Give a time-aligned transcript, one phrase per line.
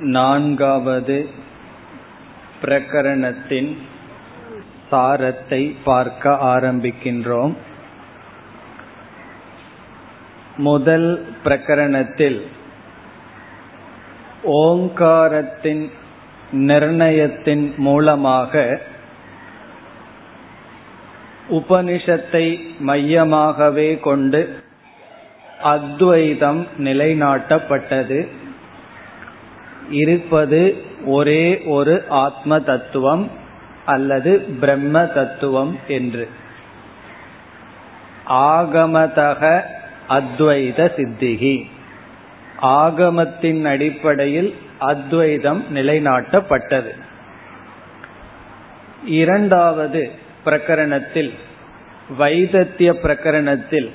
[0.00, 1.28] நான்காவது
[2.62, 3.78] பிரகரணத்தின்
[4.90, 7.54] சாரத்தை பார்க்க ஆரம்பிக்கின்றோம்.
[10.56, 12.42] முதல் பிரகரணத்தில்
[14.44, 15.90] ஓங்காரத்தின்
[16.52, 18.80] நிர்ணயத்தின் மூலமாக
[21.50, 24.62] உபனிஷத்தை மையமாகவே கொண்டு
[25.62, 28.28] அத்வைதம் நிலைநாட்டப்பட்டது.
[29.90, 33.30] இருப்பது ஒரே ஒரு ஆத்ம தத்துவம்
[33.84, 36.28] அல்லது பிரம்ம தத்துவம் என்று.
[38.28, 39.60] ஆகமதக
[40.08, 41.66] அத்வைத சித்திகி.
[42.62, 46.90] ஆகமத்தின் அடிப்படையில் அத்வைதம் நிலைநாட்டப்பட்டது.
[49.04, 50.10] இரண்டாவது
[50.44, 51.32] பிரகரணத்தில்
[52.18, 53.90] வைதத்திய பிரகரணத்தில்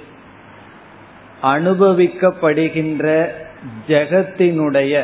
[1.44, 3.28] அனுபவிக்கப்படுகின்ற
[3.88, 5.04] ஜெகத்தினுடைய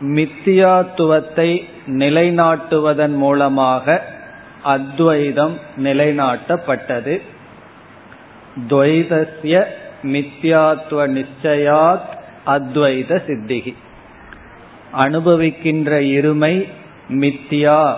[0.00, 4.04] மித்தியாத்துவத்தை நிலைநாட்டுவதன் மூலமாக
[4.62, 7.20] அத்வைதம் நிலைநாட்டப்பட்டது.
[8.68, 9.64] துவைதஸ்ய
[10.02, 12.08] மித்யாத்துவ நிச்சயாத்
[12.46, 13.74] அத்வைத சித்திகி.
[14.98, 16.68] அனுபவிக்கின்ற இருமை
[17.08, 17.94] மித்தியா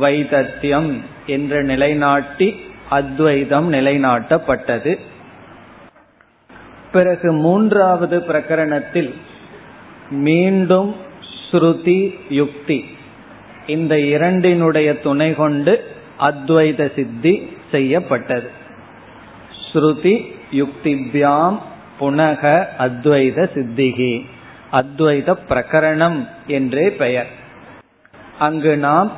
[0.00, 4.98] வைதத்தியம் என்று நிலைநாட்டி அத்வைதம் நிலைநாட்டப்பட்டது.
[6.92, 9.14] பிறகு மூன்றாவது பிரகரணத்தில்
[10.10, 10.96] மீண்டும்
[11.50, 12.84] ஸ்ருதி யுக்தி.
[13.66, 18.50] இந்த இரண்டினுடைய துணை கொண்டு அத்வைத சித்தி செய்யப்பட்டது.
[19.72, 21.58] ஸ்ருதி யுக்திபியாம்
[22.00, 24.26] புனக அத்வைத சித்திகி.
[24.72, 27.26] அத்வைத பிரகரணம் என்றே பெயர்.
[28.38, 29.12] அங்கு நாம்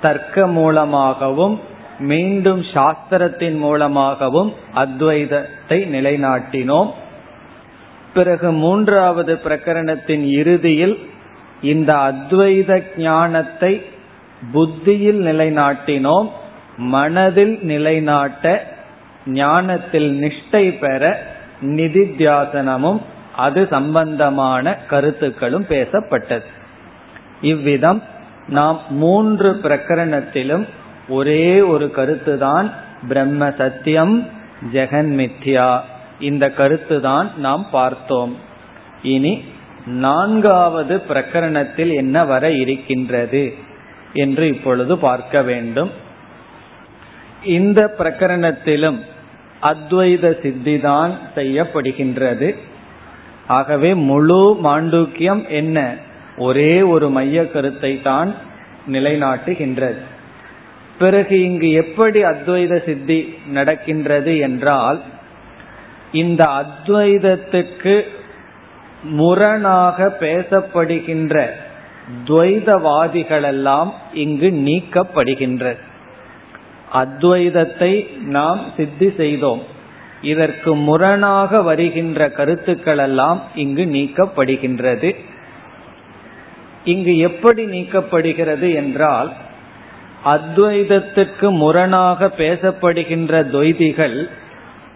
[0.00, 1.60] தர்க்க மூலமாகவும்
[1.98, 6.90] மீண்டும் சாஸ்திரத்தின் மூலமாகவும் அத்வைதத்தை நிலைநாட்டினோம்.
[8.14, 11.10] பிறகு மூன்றாவது பிரகரணத்தின் இறுதியில்
[11.62, 13.84] இந்த அத்வைத ஞானத்தை
[14.52, 16.30] புத்தியில் நிலைநாட்டினோம்
[16.76, 18.74] மனதில் நிலைநாட்ட
[19.26, 21.22] ஞானத்தில் நிஷ்டை பெற
[21.60, 23.00] நிதித்தியாசனமும்
[23.36, 26.44] அது சம்பந்தமான கருத்துக்களும் பேசப்பட்டது.
[27.40, 28.02] இவ்விதம்
[28.48, 30.66] நாம் மூன்று பிரகரணத்திலும்
[31.08, 32.70] ஒரே ஒரு கருத்துதான்
[33.08, 34.28] பிரம்ம சத்தியம்
[34.72, 35.80] ஜெகன் மித்யா.
[36.20, 38.36] இந்த கருத்துதான் நாம் பார்த்தோம்.
[39.02, 39.44] இனி
[39.86, 43.54] நான்காவது பிரகரணத்தில் என்ன வர இருக்கின்றது
[44.12, 45.90] என்று இப்பொழுது பார்க்க வேண்டும்.
[47.44, 48.98] இந்த பிரகரணத்திலும்
[49.62, 52.56] அத்வைத சித்திதான் செய்யப்படுகின்றது.
[53.46, 55.94] ஆகவே முழு மாண்டூக்கியம் என்ன?
[56.36, 58.34] ஒரே ஒரு மைய கருத்தை தான்
[58.92, 59.96] நிலைநாட்டுகின்றது.
[60.98, 65.02] பிறகு இங்கு எப்படி அத்வைத சித்தி நடக்கின்றது என்றால்
[66.12, 68.06] இந்த அத்வைதத்துக்கு
[69.02, 71.46] முரணாக பேசப்படுகின்ற
[72.24, 75.76] துவைதவாதிகளெல்லாம் இங்கு நீக்கப்படுகின்றது
[76.92, 79.62] அத்வைதத்தை நாம் சித்தி செய்தோம்.
[80.22, 85.16] இதற்கு முரணாக வருகின்ற கருத்துக்கள் எல்லாம் இங்கு நீக்கப்படுகின்றது.
[86.84, 89.32] இங்கு எப்படி நீக்கப்படுகிறது என்றால்
[90.24, 94.28] அத்வைதத்துக்கு முரணாக பேசப்படுகின்ற துவைதிகள்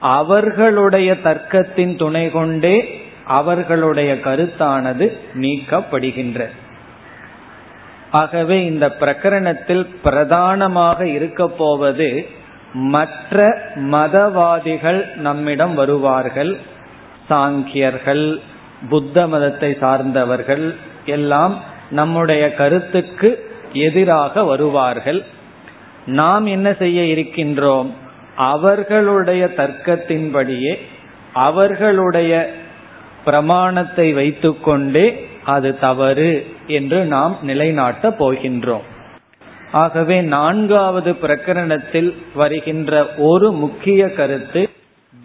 [0.00, 6.46] அவர்களுடைய தர்க்கத்தின் துணை கொண்டே அவர்களுடைய கருத்தானது நீக்கப்படுகின்ற.
[8.10, 12.26] ஆகவே இந்த பிரகரணத்தில் பிரதானமாக இருக்க போவது
[12.72, 16.56] மற்ற மதவாதிகள் நம்மிடம் வருவார்கள்.
[17.30, 18.40] சாங்கியர்கள்
[18.88, 25.24] புத்த மதத்தை சார்ந்தவர்கள் எல்லாம் நம்முடைய கருத்துக்கு எதிராக வருவார்கள்.
[26.06, 27.90] நாம் என்ன செய்ய இருக்கின்றோம்?
[28.36, 30.78] அவர்களுடைய தர்க்கத்தின்படியே
[31.32, 32.52] அவர்களுடைய
[33.26, 35.06] பிரமாணத்தை வைத்துக்கொண்டே
[35.54, 36.30] அது தவறு
[36.78, 38.86] என்று நாம் நிலைநாட்ட போகின்றோம்.
[39.72, 42.92] ஆகவே நான்காவது பிரகரணத்தில் வருகின்ற
[43.30, 44.62] ஒரு முக்கிய கருத்து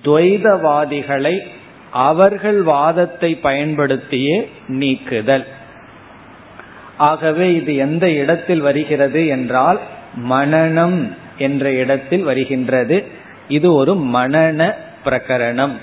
[0.03, 1.35] துவைதவாதிகளை
[2.06, 4.38] அவர்கள் வாதத்தை பயன்படுத்தியே
[4.79, 5.46] நீக்குதல்.
[7.09, 9.79] ஆகவே இது எந்த இடத்தில் வருகிறது என்றால்
[10.29, 10.99] மனநம்
[11.37, 12.97] என்ற இடத்தில் வருகின்றது.
[13.47, 14.59] இது ஒரு மனன
[15.05, 15.76] பிரகரணம்.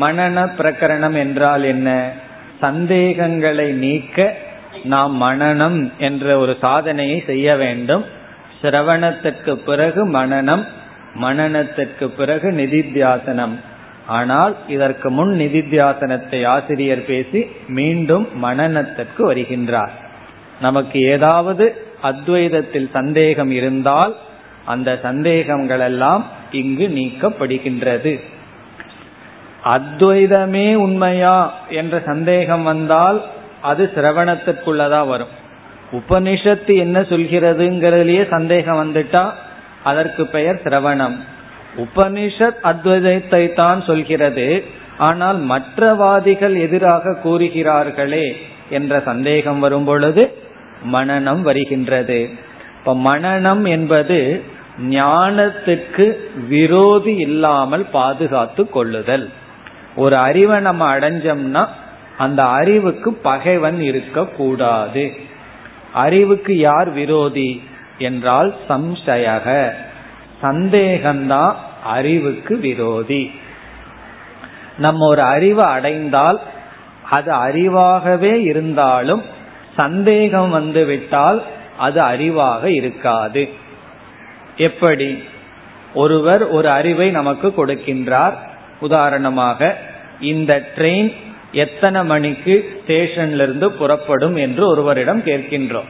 [0.00, 2.12] மனன பிரகரணம் என்றால் என்ன?
[2.60, 4.36] சந்தேகங்களை நீக்க
[4.84, 8.04] நாம் மனநம் என்ற ஒரு சாதனையை செய்ய வேண்டும்.
[8.62, 10.64] சிரவணத்திற்கு பிறகு மனநம்
[11.20, 13.54] மனநத்திற்கு பிறகு நிதித்தியாசனம்.
[14.06, 19.94] ஆனால் இதற்கு முன் நிதித்தியாசனத்தை ஆசிரியர் பேசி மீண்டும் மனநத்திற்கு வருகின்றார்.
[20.60, 21.64] நமக்கு ஏதாவது
[22.02, 24.16] அத்வைதத்தில் சந்தேகம் இருந்தால்
[24.64, 28.20] அந்த சந்தேகங்களெல்லாம் இங்கு நீக்கப்படுகின்றது.
[29.64, 33.22] அத்வைதமே உண்மையா என்ற சந்தேகம் வந்தால்
[33.60, 35.32] அது சிரவணத்திற்குள்ளதா வரும்.
[35.92, 39.30] உபனிஷத்து என்ன சொல்கிறதுங்கிறதுலயே சந்தேகம் வந்துட்டா
[39.84, 41.16] அதற்கு பெயர் சிரவணம்.
[41.76, 44.64] உபனிஷத் அத்வைதத்தை தான் சொல்கிறது.
[44.98, 48.32] ஆனால் மற்றவாதிகள் எதிராக கூறுகிறார்களே
[48.70, 50.38] என்ற சந்தேகம் வரும் பொழுது
[50.92, 52.30] மனநம் வருகின்றது.
[52.78, 54.42] இப்ப மனநம் என்பது
[54.90, 56.16] ஞானத்துக்கு
[56.48, 59.30] விரோதி இல்லாமல் பாதுகாத்து கொள்ளுதல்.
[59.96, 61.66] ஒரு அறிவை நம்ம அடைஞ்சோம்னா
[62.18, 65.12] அந்த அறிவுக்கு பகைவன் இருக்கக்கூடாது.
[65.92, 67.62] அறிவுக்கு யார் விரோதி
[67.98, 69.72] என்றால் சம்சயக.
[70.42, 71.54] சந்தேகம்தான்
[71.84, 73.30] அறிவுக்கு விரோதி.
[74.78, 76.40] நம்ம ஒரு அறிவை அடைந்தால்
[77.10, 79.22] அது அறிவாகவே இருந்தாலும்
[79.76, 81.42] சந்தேகம் வந்துவிட்டால்
[81.78, 83.48] அது அறிவாக இருக்காது.
[84.56, 85.24] எப்படி?
[85.94, 88.34] ஒருவர் ஒரு அறிவை நமக்கு கொடுக்கின்றார்.
[88.80, 89.76] உதாரணமாக
[90.20, 91.14] இந்த ட்ரெயின்
[91.52, 95.88] எத்தனை மணிக்கு ஸ்டேஷன்ல இருந்து புறப்படும் என்று ஒருவரிடம் கேட்கின்றோம்.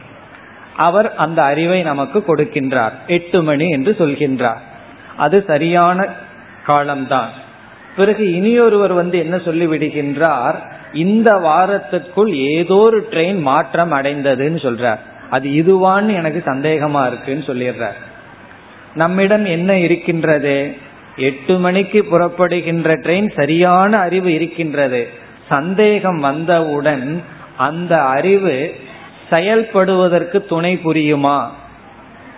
[0.75, 2.91] அவர் அந்த அறிவை நமக்கு கொடுக்கின்றார்.
[3.07, 4.59] எட்டு மணி என்று சொல்கின்றார்.
[5.15, 6.07] அது சரியான
[6.65, 7.29] காலம்தான்.
[7.95, 10.55] பிறகு இனியொருவர் வந்து என்ன சொல்லிவிடுகின்றார்?
[10.93, 14.99] இந்த வாரத்திற்குள் ஏதோ ஒரு ட்ரெயின் மாற்றம் அடைந்ததுன்னு சொல்றார்.
[15.29, 17.95] அது இதுவான்னு எனக்கு சந்தேகமா இருக்குன்னு சொல்லிடுறார்.
[18.93, 20.77] நம்மிடம் என்ன இருக்கின்றது?
[21.17, 25.09] எட்டு மணிக்கு புறப்படுகின்ற ட்ரெயின் சரியான அறிவு இருக்கின்றது.
[25.49, 27.23] சந்தேகம் வந்தவுடன்
[27.57, 28.75] அந்த அறிவு
[29.29, 31.47] செயல்படுவதற்கு துணை புரியுமா?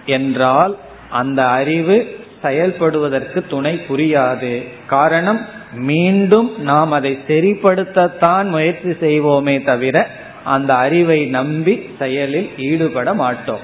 [0.06, 0.78] என்றால்
[1.10, 4.68] அந்த அறிவு செயல்படுவதற்கு துணை புரியாது.
[4.88, 10.10] காரணம் மீண்டும் நாம் அதை சரிப்படுத்தத்தான் முயற்சி செய்வோமே தவிர
[10.44, 13.60] அந்த அறிவை நம்பி செயலில் ஈடுபட மாட்டோம்.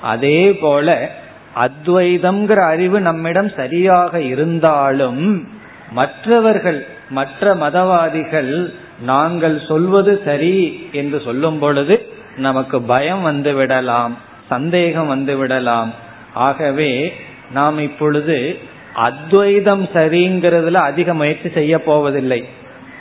[0.00, 1.10] அதே போல
[1.56, 5.48] அத்வைதம்ங்கிற அறிவு நம்மிடம் சரியாக இருந்தாலும்
[5.92, 12.06] மற்றவர்கள் மற்ற மதவாதிகள் நாங்கள் சொல்வது சரி என்று சொல்லும் பொழுது
[12.36, 14.16] நமக்கு பயம் வந்து விடலாம்
[14.48, 15.92] சந்தேகம் வந்து விடலாம்.
[16.34, 17.12] ஆகவே
[17.52, 18.58] நாம் இப்பொழுது
[18.94, 22.44] அத்வைதம் சரிங்கிறதுல அதிக முயற்சி செய்ய போவதில்லை.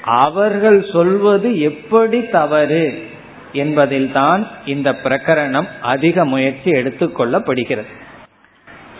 [0.03, 3.03] அவர்கள் சொல்வது எப்படி தவறு
[3.53, 7.91] என்பதில்தான் இந்த பிரகரணம் அதிக முயற்சி எடுத்துக்கொள்ளப்படுகிறது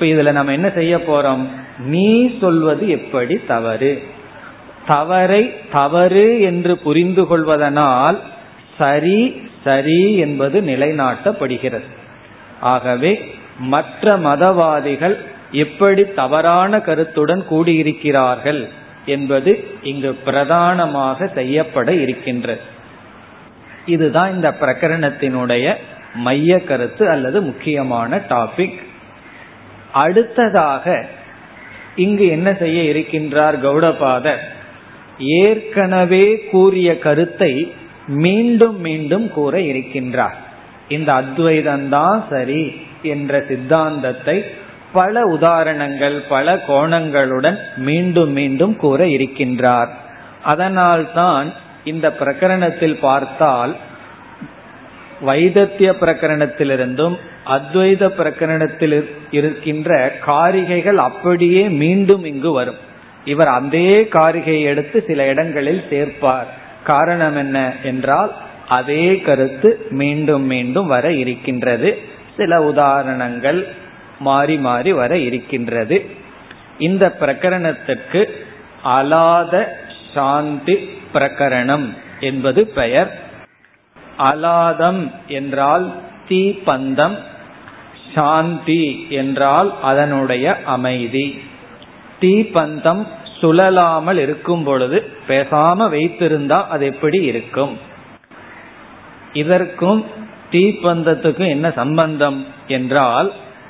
[0.02, 1.48] இப்ப இதுல நம்ம என்ன செய்ய போறோம்?
[1.80, 4.04] நீ சொல்வது எப்படி தவறு?
[4.88, 8.20] தவறை தவறு என்று புரிந்து கொள்வதனால்
[8.78, 11.84] சரி சரி என்பது நிலைநாட்டப்படுகிறது.
[12.60, 15.16] ஆகவே மற்ற மதவாதிகள்
[15.52, 18.68] எப்படி தவறான கருத்துடன் கூடியிருக்கிறார்கள்
[19.06, 22.62] என்பது இங்கு பிரதானமாக செய்யப்பட இருக்கின்றது.
[23.86, 25.76] இதுதான் இந்த பிரகரணத்தினுடைய
[26.14, 28.90] மைய கருத்து அல்லது முக்கியமான டாபிக்.
[29.94, 31.06] அடுத்ததாக
[31.96, 34.42] இங்கு என்ன செய்ய இருக்கின்றார் கௌடபாதர்?
[35.20, 37.74] ஏற்கனவே கூறிய கருத்தை
[38.08, 40.38] மீண்டும் மீண்டும் கூற இருக்கின்றார்.
[40.88, 44.46] இந்த அத்வைதம்தான் சரி என்ற சித்தாந்தத்தை
[44.92, 49.88] பல உதாரணங்கள் பல கோணங்களுடன் மீண்டும் மீண்டும் கூற இருக்கின்றார்.
[50.44, 51.54] அதனால்தான்
[51.84, 53.76] இந்த பிரகரணத்தில் பார்த்தால்
[55.22, 57.18] வைதத்திய பிரகரணத்திலிருந்தும்
[57.48, 62.76] அத்வைத பிரகரணத்தில் இருக்கின்ற காரிகைகள் அப்படியே மீண்டும் இங்கு வரும்.
[63.26, 66.46] இவர் அதே காரிகையை எடுத்து சில இடங்களில் சேர்ப்பார்.
[66.84, 68.34] காரணம் என்ன என்றால்
[68.68, 72.00] அதே கருத்து மீண்டும் மீண்டும் வர இருக்கின்றது.
[72.38, 73.68] சில உதாரணங்கள்
[74.20, 76.06] மாறி மாறி வர இருக்கின்றது.
[76.78, 78.30] இந்த பிரகரணத்திற்கு
[78.86, 79.66] அலாத
[80.14, 83.20] சாந்தி பிரகரணம் என்பது பெயர்.
[84.20, 85.96] அலாதம் என்றால்
[86.32, 87.18] தீப்பந்தம்
[88.14, 91.28] சாந்தி என்றால் அதனுடைய அமைதி.
[92.20, 93.04] தீப்பந்தம்
[93.42, 94.98] சுழலாமல் இருக்கும் பொழுது
[95.28, 97.74] பேசாம வைத்திருந்தா அது எப்படி இருக்கும்?
[99.34, 100.02] இதற்கும்
[100.52, 103.30] தீப்பந்தத்துக்கும் என்ன சம்பந்தம் என்றால்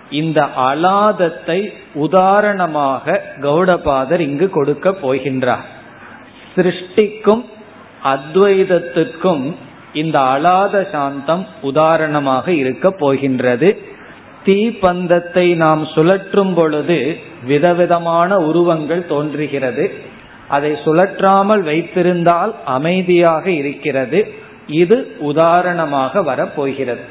[0.09, 1.59] இந்த அலாதத்தை
[1.93, 5.67] உதாரணமாக கௌடபாதர் இங்கு கொடுக்க போகின்றார்.
[6.55, 7.43] சிருஷ்டிக்கும்
[8.03, 9.45] அத்வைதத்துக்கும்
[9.93, 13.77] இந்த அலாத சாந்தம் உதாரணமாக இருக்க போகின்றது.
[14.45, 19.91] தீப்பந்தத்தை நாம் சுழற்றும் பொழுது விதவிதமான உருவங்கள் தோன்றுகிறது.
[20.48, 24.33] அதை சுழற்றாமல் வைத்திருந்தால் அமைதியாக இருக்கிறது.
[24.67, 27.01] இது உதாரணமாக வரப்போகிறது.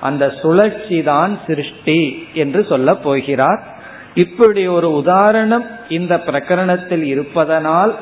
[0.00, 3.62] அந்த சுழற்சி தான் சிருஷ்டி என்று சொல்ல போகிறார்.
[4.14, 7.94] இப்படி ஒரு உதாரணம் இந்த பிரகரணத்தில் இருப்பதனால்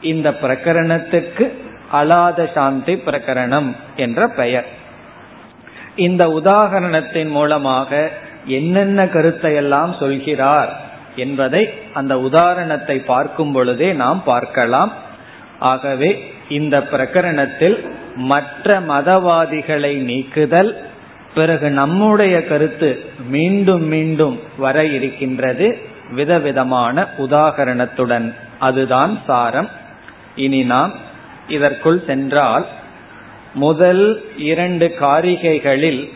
[0.00, 1.52] இந்த பிரகரணத்துக்கு
[1.98, 4.68] அலாத சாந்தி பிரகரணம் என்ற பெயர்.
[6.06, 7.90] இந்த உதாகரணத்தின் மூலமாக
[8.58, 10.70] என்னென்ன கருத்தை எல்லாம் சொல்கிறார்
[11.16, 11.62] என்பதை
[11.94, 14.92] அந்த உதாரணத்தை பார்க்கும் பொழுதே நாம் பார்க்கலாம்.
[15.72, 16.10] ஆகவே
[16.48, 17.76] இந்த பிரகரணத்தில்
[18.16, 20.72] மற்ற மதவாதிகளை நீக்குதல்
[21.34, 22.90] பிறகு நம்முடைய கருத்து
[23.28, 25.68] மீண்டும் மீண்டும் வர இருக்கின்றது.
[26.10, 28.26] விதவிதமான உதாகரணத்துடன்
[28.58, 29.70] அதுதான் சாரம்.
[30.36, 30.92] இனி நாம்
[31.48, 32.66] இதற்குள் சென்றால்
[33.54, 36.12] முதல் இரண்டு காரிகைகளில்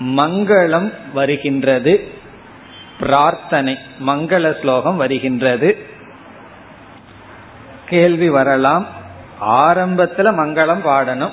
[0.00, 2.08] மங்களம் வருகின்றது
[3.00, 5.86] பிரார்த்தனை மங்கள ஸ்லோகம் வருகின்றது.
[7.86, 8.86] கேள்வி வரலாம்.
[9.46, 11.32] ஆரம்பத்துல மங்களம் பாடணும்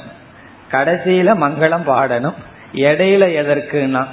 [0.72, 2.34] கடைசியில மங்களம் பாடணும்.
[2.74, 4.06] இடையில எதற்குனா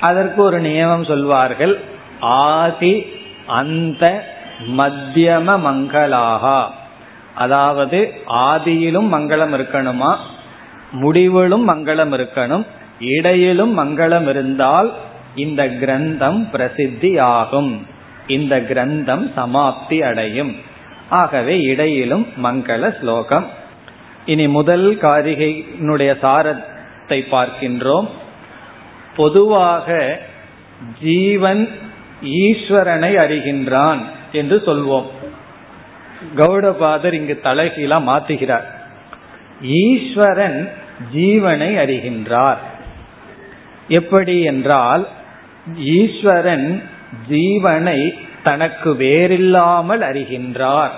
[0.00, 1.80] அதற்கு ஒரு நியமம் சொல்வார்கள்
[2.20, 3.06] ஆதி
[3.46, 4.24] அந்த
[4.66, 6.70] மத்தியம மங்களாகா.
[7.34, 10.16] அதாவது ஆதியிலும் மங்களம் இருக்கணுமா?
[10.92, 12.66] முடிவிலும் மங்களம் இருக்கணும்.
[13.00, 14.92] இடையிலும் மங்களம் இருந்தால்
[15.34, 17.86] இந்த கிரந்தம் பிரசித்தி ஆகும்
[18.26, 20.56] இந்த கிரந்தம் சமாப்தி அடையும்.
[21.08, 23.46] ஆகவே இடையிலும் மங்கள ஸ்லோகம்.
[24.26, 28.08] இனி முதல் காரிகையினுடைய சாரத்தை பார்க்கின்றோம்.
[29.16, 30.20] பொதுவாக
[31.02, 31.68] ஜீவன்
[32.24, 33.98] ஈஸ்வரனை அறிகின்றான்
[34.32, 35.06] என்று சொல்வோம்.
[36.36, 38.64] கௌடபாதர் இங்கு தலைகீழா மாத்துகிறார்.
[39.62, 40.72] ஈஸ்வரன்
[41.14, 42.56] ஜீவனை அறிகின்றார்.
[43.88, 45.08] எப்படி என்றால்
[45.78, 46.82] ஈஸ்வரன்
[47.30, 48.10] ஜீவனை
[48.42, 50.90] தனக்கு வேறில்லாமல் அறிகின்றார்.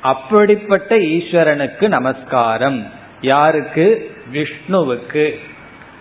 [0.00, 2.86] அப்படிப்பட்ட ஈஸ்வரனுக்கு நமஸ்காரம்.
[3.20, 4.16] யாருக்கு?
[4.32, 5.38] விஷ்ணுவுக்கு.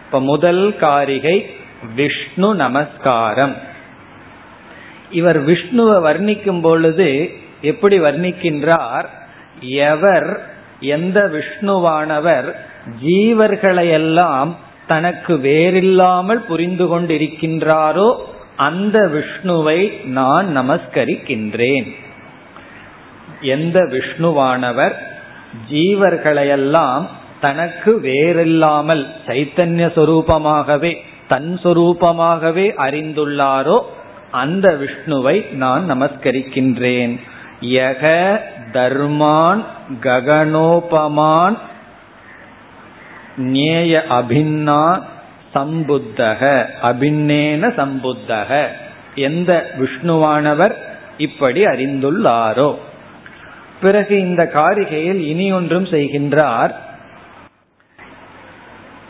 [0.06, 1.50] இப்ப முதல் காரிகை
[1.96, 3.56] விஷ்ணு நமஸ்காரம்.
[5.12, 7.32] இவர் விஷ்ணுவை வர்ணிக்கும் பொழுது
[7.62, 9.06] எப்படி வர்ணிக்கின்றார்?
[9.62, 10.50] எவர்
[10.80, 12.56] எந்த விஷ்ணுவானவர்
[13.04, 14.56] ஜீவர்களையெல்லாம்
[14.88, 18.16] தனக்கு வேறில்லாமல் புரிந்து கொண்டிருக்கின்றாரோ
[18.56, 21.96] அந்த விஷ்ணுவை நான் நமஸ்கரிக்கின்றேன்.
[23.42, 24.96] எந்த விஷ்ணுவானவர்
[25.72, 27.08] ஜீவர்களையெல்லாம்
[27.40, 30.98] தனக்கு வேறில்லாமல் சைத்தன்ய சொரூபமாகவே
[31.28, 33.80] தன் சொரூபமாகவே அறிந்துள்ளாரோ
[34.32, 37.20] அந்த விஷ்ணுவை நான் நமஸ்கரிக்கின்றேன்.
[37.62, 38.38] யக
[38.74, 39.66] தர்மான்
[40.02, 41.58] ககனோபமான்
[43.38, 45.02] நேய அபின்னா
[45.54, 48.68] சம்புத்தக அபின்னேன சம்புத்தக.
[49.16, 50.76] எந்த விஷ்ணுவானவர்
[51.18, 52.76] இப்படி அறிந்துள்ளாரோ?
[53.82, 56.72] பிறகு இந்த காரிகையில் இனி ஒன்றும் செய்கின்றார்.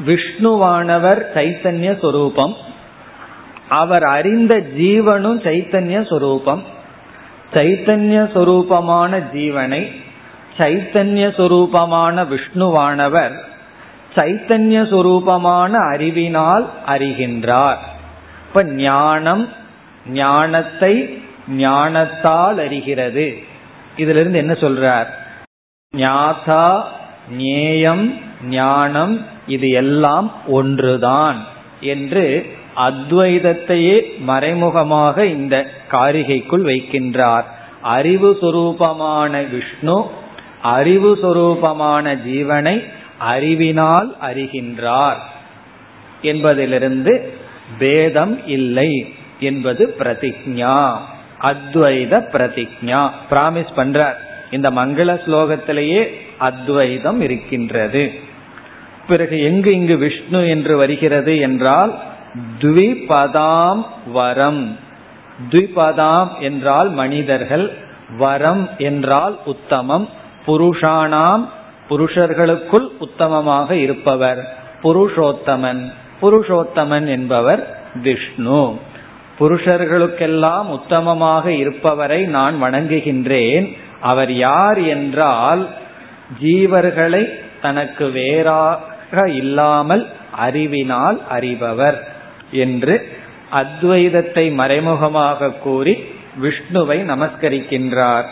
[0.06, 2.56] விஷ்ணுவானவர் சைத்தன்ய சொரூபம்.
[3.70, 6.64] அவர் அறிந்த ஜீவனும் சைத்தன்ய சொரூபம்.
[7.54, 9.92] சைத்தன்ய சொரூபமான ஜீவனை
[10.58, 13.36] சைத்தன்ய சொரூபமான விஷ்ணுவானவர்
[14.16, 17.78] சைத்தன்ய சொரூபமான அறிவினால் அறிகின்றார்.
[18.48, 19.50] இப்ப ஞானம்
[20.08, 23.38] ஞானத்தை ஞானத்தால் அறிகிறது.
[23.98, 25.06] இதுல இருந்து என்ன சொல்றார்?
[25.98, 26.82] ஞாதா
[27.38, 28.14] ஞேயம்
[28.44, 31.38] ஞானம் இது எல்லாம் ஒன்றுதான்
[31.80, 35.56] என்று அத்வைதத்தையே மறைமுகமாக இந்த
[35.92, 37.48] காரிகைக்குள் வைக்கின்றார்.
[37.82, 40.10] அறிவு சுரூபமான விஷ்ணு
[40.62, 42.84] அறிவு சுரூபமான ஜீவனை
[43.18, 45.20] அறிவினால் அறிகின்றார்
[46.22, 47.34] என்பதிலிருந்து
[47.80, 50.92] பேதம் இல்லை என்பது பிரதிஜா
[51.42, 54.18] அத்வைத பிரதிஜா பிராமிஸ் பண்றார்.
[54.52, 56.02] இந்த மங்கள ஸ்லோகத்திலேயே
[56.38, 58.14] அத்வைதம் இருக்கின்றது.
[59.08, 61.94] பிறகு எங்கு இங்கு விஷ்ணு என்று வருகிறது என்றால்
[62.60, 64.78] த்விபதாம் வரம்.
[65.50, 67.74] த்விபதாம் என்றால் மனிதர்கள்
[68.18, 70.10] வரம் என்றால் உத்தமம்.
[70.48, 71.50] புருஷானாம்
[71.90, 74.58] புருஷர்களுக்குள் உத்தமமாக இருப்பவர்.
[74.84, 75.92] புருஷோத்தமன்
[76.22, 78.80] புருஷோத்தமன் என்பவர் விஷ்ணு.
[79.40, 83.78] புருஷர்களுக்கெல்லாம் உத்தமமாக இருப்பவரை நான் வணங்குகின்றேன்.
[84.02, 85.70] அவர் யார் என்றால்
[86.44, 87.30] ஜீவர்களை
[87.62, 92.17] தனக்கு வேறாக இல்லாமல் அறிவினால் அறிபவர்.
[92.52, 93.18] என்று
[93.52, 96.04] அத்வைதத்தை மறைமுகமாக கூறி
[96.42, 98.26] விஷ்ணுவை நமஸ்கரிக்கின்றார்.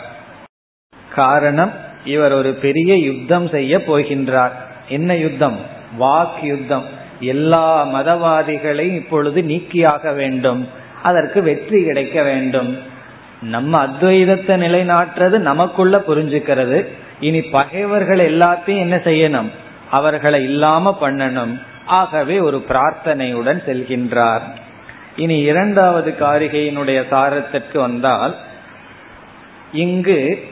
[1.14, 1.72] காரணம்
[2.04, 4.50] இவர் ஒரு பெரிய யுத்தம் செய்ய போகின்றார்.
[4.88, 5.58] என்ன யுத்தம்?
[6.00, 6.84] வாக் யுத்தம்.
[7.20, 10.68] எல்லா மதவாதிகளையும் இப்பொழுது நீக்கியாக வேண்டும்.
[11.02, 12.78] அதற்கு வெற்றி கிடைக்க வேண்டும்.
[13.42, 16.86] நம்ம அத்வைதத்தை நிலைநாட்டுறது நமக்குள்ள புரிஞ்சுக்கிறது.
[17.20, 19.50] இனி பகைவர்கள் எல்லாத்தையும் என்ன செய்யணும்?
[19.90, 21.60] அவர்களை இல்லாம பண்ணணும்.
[21.86, 24.40] ஆகவே ஒரு பிரார்த்தனையுடன் செல்கின்றார்.
[25.16, 28.36] இனி இரண்டாவது காரிகையினுடைய சாரத்திற்கு வந்தால்
[29.72, 30.46] இங்கு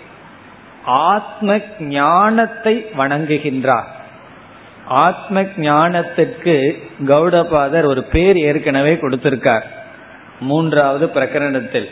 [0.85, 3.85] ஆத்ம ஞானத்தை வணங்குகின்றார்.
[4.87, 9.63] ஆத்ம ஞானத்திற்கு கௌடபாதர் ஒரு பேர் ஏற்கனவே கொடுத்திருக்கார்.
[10.41, 11.89] மூன்றாவது பிரகரணத்தில்.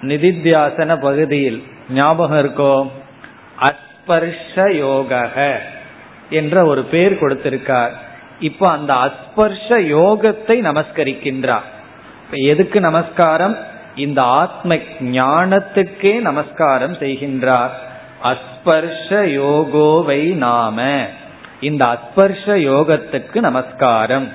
[0.00, 1.62] நிதித்தியாசன பகுதியில்.
[1.90, 2.90] ஞாபகம் இருக்கோ?
[3.60, 5.30] அஸ்பர்ஷ யோக
[6.30, 7.92] என்ற ஒரு பேர் கொடுத்திருக்கார்.
[8.40, 11.66] இப்ப அந்த அஸ்பர்ஷ யோகத்தை நமஸ்கரிக்கின்றார்.
[12.30, 13.56] எதுக்கு நமஸ்காரம்?
[13.94, 17.70] இந்த ஆத்ம ஞானத்துக்கே நமஸ்காரம் செய்கின்றார்.
[18.24, 21.06] அஸ்பர்ஷ யோகோவை நாம.
[21.60, 24.28] இந்த அஸ்பர்ஷ யோகத்துக்கு நமஸ்காரம்.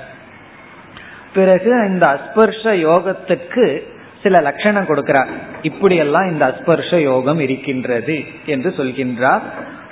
[1.34, 3.84] பிறகு இந்த அஸ்பர்ஷ யோகத்துக்கு
[4.24, 5.28] சில லட்சணம் கொடுக்கிறார்.
[5.62, 9.42] இப்படியெல்லாம் இந்த அஸ்பர்ஷ யோகம் இருக்கின்றது என்று சொல்கின்றார்.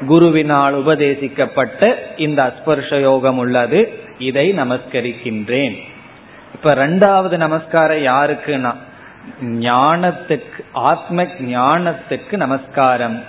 [0.09, 3.98] குருவினால் உபதேசிக்கப்பட்ட இந்த அஸ்பர்ஷ யோகம் உள்ளது.
[4.19, 5.77] இதை நமஸ்கரிக்கின்றேன்.
[6.53, 8.75] இப்ப ரெண்டாவது நமஸ்காரம் யாருக்குன்னா?
[9.43, 13.23] ஞானத்துக்கு ஆத்ம ஞானத்துக்கு நமஸ்காரம்.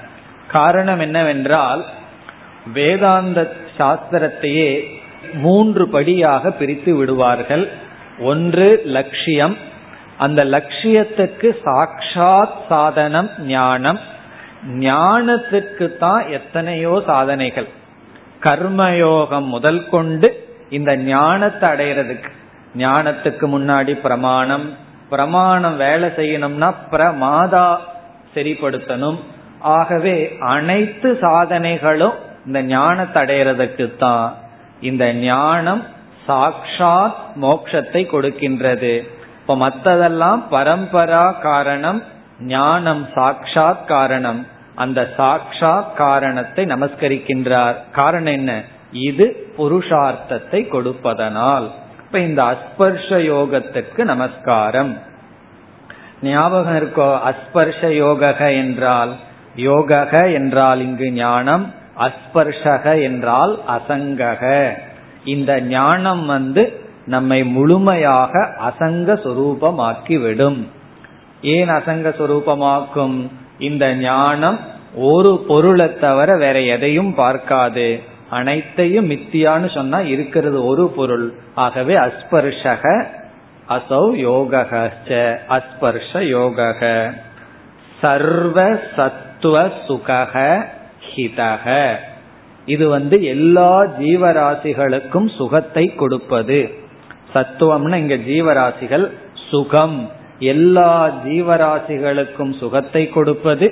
[0.48, 1.84] காரணம் என்னவென்றால்
[2.74, 4.84] வேதாந்த சாஸ்திரத்தையே
[5.32, 7.70] மூன்று படியாக பிரித்து விடுவார்கள்.
[8.18, 9.56] ஒன்று லட்சியம்.
[10.18, 14.00] அந்த லட்சியத்துக்கு சாட்சாத் சாதனம் ஞானம்.
[14.68, 17.68] ஞானத்துக்கு தான் எத்தனையோ சாதனைகள்.
[18.40, 22.30] கர்மயோகம் முதல் கொண்டு இந்த ஞானத்தை அடையிறதுக்கு.
[22.76, 24.76] ஞானத்துக்கு முன்னாடி பிரமாணம்.
[25.10, 27.76] பிரமாணம் வேலை செய்யணும்னா பிரமாதா
[28.34, 29.20] சரிப்படுத்தணும்.
[29.58, 32.14] ஆகவே அனைத்து சாதனைகளும்
[32.46, 34.34] இந்த ஞானத்தை அடையிறதுக்கு தான்
[34.80, 35.84] இந்த ஞானம்
[36.28, 39.08] சாக்ஷாத் மோக்ஷத்தை கொடுக்கின்றது.
[39.40, 42.02] இப்ப மற்றதெல்லாம் பரம்பரா காரணம்
[42.40, 44.46] ஞானம் சாக்ஷாத் காரணம்.
[44.74, 47.74] அந்த சாக்ஷாத் காரணத்தை நமஸ்கரிக்கின்றார்.
[47.92, 48.62] காரணம் என்ன?
[48.92, 51.70] இது புருஷார்த்தத்தை கொடுப்பதனால்.
[52.00, 54.98] இப்ப இந்த அஸ்பர்ஷ யோகத்துக்கு நமஸ்காரம்.
[56.22, 57.18] ஞாபகம் இருக்கோ?
[57.30, 59.16] அஸ்பர்ஷ யோக என்றால்
[59.56, 64.72] யோக என்றால் இங்கு ஞானம் அஸ்பர்ஷக என்றால் அசங்கக.
[65.24, 70.70] இந்த ஞானம் வந்து நம்மை முழுமையாக அசங்க சுரூபமாக்கி விடும்
[71.42, 73.28] ஏன் அசங்க சுரூபமாக்கும்?
[73.58, 74.58] இந்த ஞானம்
[74.94, 78.02] ஒரு பொருளை தவிர வேற எதையும் பார்க்காது.
[78.30, 81.26] அனைத்தையும் மித்தியான்னு சொன்னா இருக்கிறது ஒரு பொருள்.
[81.54, 82.84] ஆகவே அஸ்பர்ஷக
[83.68, 84.62] அசௌ யோக
[85.56, 86.68] அஸ்பர்ஷ யோக
[88.00, 88.58] சர்வ
[88.96, 89.56] சத்துவ
[89.88, 90.64] சுகக
[91.14, 91.66] ஹிதக
[92.66, 96.58] இது வந்து எல்லா ஜீவராசிகளுக்கும் சுகத்தை கொடுப்பது.
[97.34, 99.06] சத்துவம்னா இங்க ஜீவராசிகள்
[99.50, 100.10] சுகம்.
[100.38, 100.92] எல்லா
[101.26, 103.66] ஜீவராசிகளுக்கும் சுகத்தை கொடுப்பது.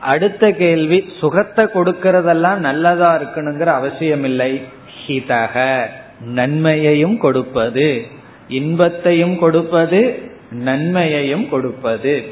[0.00, 4.62] அடுத்த கேள்வி சுகத்தை கொடுக்கறதெல்லாம் நல்லதா இருக்கணுங்கிற அவசியம் இல்லை
[5.06, 5.86] ஹிதக
[6.20, 8.06] நன்மையையும் கொடுப்பது.
[8.48, 12.24] இன்பத்தையும் கொடுப்பது நன்மையையும் கொடுப்பது.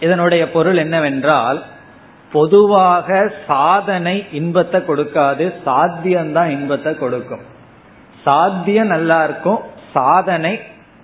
[0.00, 1.62] இதனுடைய பொருள் என்னவென்றால்
[2.32, 7.40] பொதுவாக சாதனை இன்பத்தை கொடுக்காது சாத்தியம்தான் இன்பத்தை கொடுக்கும்.
[8.24, 9.58] சாத்தியம் நல்லா இருக்கும்
[9.92, 10.60] சாதனை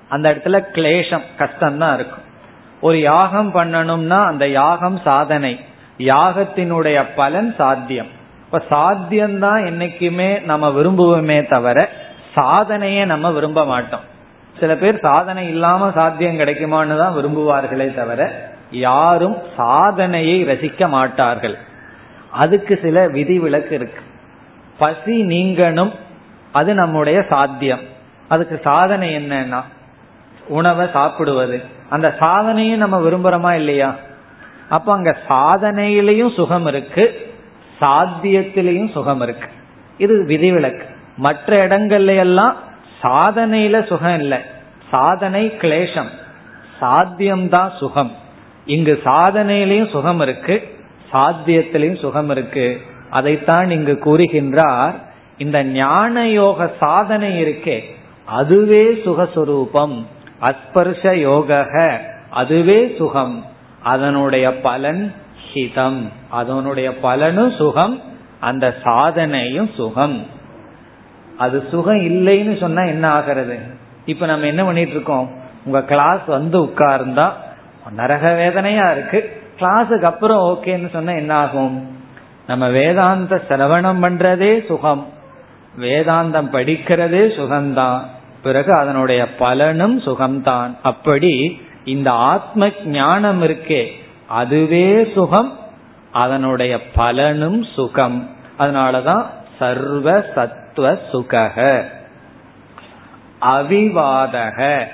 [0.09, 2.25] அந்த இடத்துல கிளேஷம் கஷ்டம்தான் இருக்கும்.
[2.83, 5.61] ஒரு யாகம் பண்ணணும்னா அந்த யாகம் சாதனை.
[5.99, 8.07] யாகத்தினுடைய பலன் சாத்தியம்.
[8.45, 11.89] இப்ப சாத்தியம்தான் என்னைக்குமே நம்ம விரும்புவோமே தவிர
[12.35, 14.01] சாதனையே நம்ம விரும்ப மாட்டோம்.
[14.61, 21.59] சில பேர் சாதனை இல்லாம சாத்தியம் கிடைக்குமான்னு தான் விரும்புவார்களே தவிர யாரும் சாதனையை ரசிக்க மாட்டார்கள்.
[22.31, 24.03] அதுக்கு சில விதிவிலக்கு இருக்கு.
[24.79, 25.93] பசி நீங்கணும்
[26.53, 27.81] அது நம்முடைய சாத்தியம்.
[28.29, 29.63] அதுக்கு சாதனை என்னன்னா
[30.49, 31.63] உணவை சாப்பிடுவது.
[31.89, 33.95] அந்த சாதனையும் நம்ம விரும்புறோமா இல்லையா?
[34.69, 37.33] அப்ப அங்க சாதனையிலையும் சுகம் இருக்கு
[37.81, 39.49] சாத்தியத்திலையும் சுகம் இருக்கு.
[39.99, 40.87] இது விதிவிலக்கு.
[41.17, 42.57] மற்ற இடங்கள்ல எல்லாம்
[43.03, 44.39] சாதனையில சுகம் இல்லை.
[44.91, 46.09] சாதனை கிளேஷம்.
[46.81, 48.13] சாத்தியம்தான் சுகம்.
[48.67, 50.77] இங்கு சாதனையிலையும் சுகம் இருக்கு
[51.13, 52.81] சாத்தியத்திலையும் சுகம் இருக்கு.
[53.11, 54.93] அதைத்தான் இங்கு கூறுகின்றார்
[55.39, 57.81] இந்த ஞான யோக சாதனை இருக்கே
[58.25, 60.05] அதுவே சுகஸ்வரூபம்.
[60.43, 61.67] அஸ்பர்ஷ யோக
[62.31, 63.45] அதுவே சுகம்.
[63.83, 65.13] அதனுடைய பலன்
[65.55, 66.09] ஹிதம்.
[66.31, 68.01] அதனுடைய பலனும் சுகம்.
[68.41, 70.27] அந்த சாதனையும் சுகம்.
[71.39, 73.59] அது சுகம் இல்லைன்னு சொன்னா என்ன ஆகிறது?
[74.05, 75.31] இப்ப நம்ம என்ன பண்ணிட்டு இருக்கோம்
[75.65, 77.31] உங்க கிளாஸ் வந்து உட்கார்ந்தா
[77.91, 79.43] நரக வேதனையா இருக்கு.
[79.61, 81.97] கிளாஸுக்கு அப்புறம் ஓகேன்னு சொன்னா என்ன ஆகும்?
[82.47, 85.07] நம்ம வேதாந்த சிரவணம் பண்றதே சுகம்.
[85.81, 88.01] வேதாந்தம் படிக்கிறதே சுகம்தான்.
[88.43, 90.77] பிறகு அதனுடைய பலனும் சுகம்தான்.
[90.83, 93.87] அப்படி இந்த ஆத்ம ஞானம் இருக்கே
[94.27, 95.59] அதுவே சுகம்
[96.13, 98.31] அதனுடைய பலனும் சுகம்.
[98.59, 99.27] அதனாலதான்
[99.59, 101.85] சர்வ சத்துவ சுகக.
[103.41, 104.85] அவிவாதக.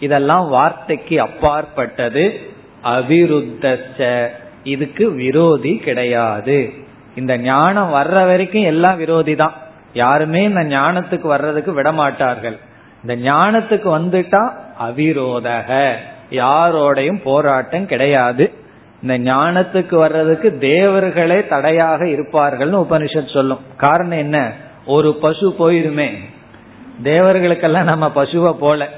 [0.00, 2.40] இதெல்லாம் வார்த்தைக்கு அப்பாற்பட்டது.
[2.84, 4.26] அவிருத்த
[4.64, 6.72] இதுக்கு விரோதி கிடையாது.
[7.16, 9.52] இந்த ஞானம் வர்ற வரைக்கும் எல்லாம் விரோதி தான்
[9.92, 12.58] யாருமே இந்த ஞானத்துக்கு வர்றதுக்கு விட மாட்டார்கள்
[13.06, 14.50] இந்த ஞானத்துக்கு வந்துட்டா
[14.88, 15.92] அவிரோதக.
[16.30, 18.52] யாரோடையும் போராட்டம் கிடையாது.
[19.02, 23.58] இந்த ஞானத்துக்கு வர்றதுக்கு தேவர்களே தடையாக இருப்பார்கள்னு உபனிஷத் சொல்லும்.
[23.76, 24.52] காரணம் என்ன?
[24.86, 26.10] ஒரு பசு போயிருமே.
[27.02, 28.88] தேவர்களுக்கெல்லாம் நம்ம பசுவை போல.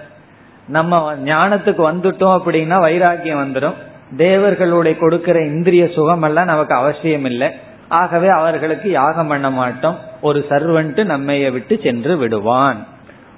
[0.68, 3.74] நம்ம ஞானத்துக்கு வந்துட்டோம் அப்படின்னா வைராக்கியம் வந்துடும்
[4.16, 7.48] தேவர்களுடைய கொடுக்கிற இந்திரிய சுகம் எல்லாம் நமக்கு அவசியம் இல்லை
[7.88, 9.98] ஆகவே அவர்களுக்கு யாகம் பண்ண மாட்டோம்.
[10.20, 12.86] ஒரு சர்வன்ட்டு நம்மைய விட்டு சென்று விடுவான்.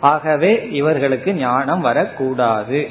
[0.00, 2.88] ஆகவே இவர்களுக்கு ஞானம் வரக்கூடாது.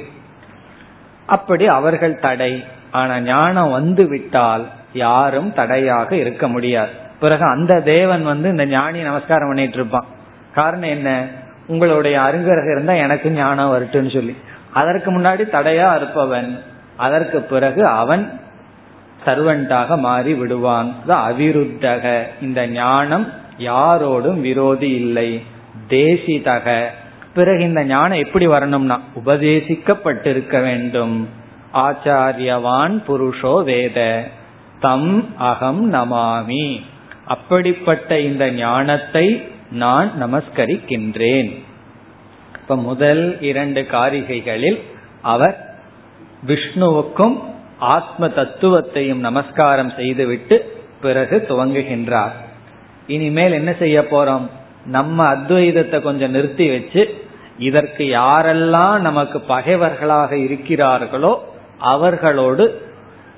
[1.26, 2.66] அப்படி அவர்கள் தடை.
[2.92, 6.92] ஆனா ஞானம் வந்து விட்டால் யாரும் தடையாக இருக்க முடியாது.
[7.20, 10.06] பிறகு அந்த தேவன் வந்து இந்த ஞானி நமஸ்காரம் பண்ணிட்டு இருப்பான்
[10.54, 11.26] காரணம் என்ன?
[11.68, 14.36] உங்களுடைய அருங்கரகம் இருந்தா எனக்கு ஞானம் வருட்டுன்னு சொல்லி.
[14.74, 16.62] அதற்கு முன்னாடி தடையா இருப்பவன்
[16.96, 18.40] அதற்கு பிறகு அவன்
[19.26, 20.94] சர்வன்டாக மாறி விடுவான்.
[21.08, 22.24] அவிருத்தக.
[22.42, 25.44] இந்த ஞானம் யாரோடும் விரோதி இல்லை.
[25.90, 26.86] தேசிதக.
[27.34, 31.30] பிறகு இந்த ஞானம் எப்படி வரணும்னா உபதேசிக்கப்பட்டிருக்க வேண்டும்.
[31.74, 34.28] ஆச்சாரியவான் புருஷோ வேத.
[34.80, 36.82] தம் அகம் நமாமி.
[37.26, 41.64] அப்படிப்பட்ட இந்த ஞானத்தை நான் நமஸ்கரிக்கின்றேன்.
[42.62, 44.82] இப்ப முதல் இரண்டு காரிகைகளில்
[45.22, 45.80] அவர்
[46.48, 47.40] விஷ்ணுவுக்கும்
[47.80, 52.32] ஆத்ம தத்துவத்தையும் நமஸ்காரம் செய்துவிட்டு பிறகு துவங்குகின்றார்.
[53.08, 54.50] இனிமேல் என்ன செய்ய போறோம்?
[54.86, 61.38] நம்ம அத்வைதத்தை கொஞ்சம் நிறுத்தி வச்சு இதற்கு யாரெல்லாம் நமக்கு பகைவர்களாக இருக்கிறார்களோ
[61.78, 62.88] அவர்களோடு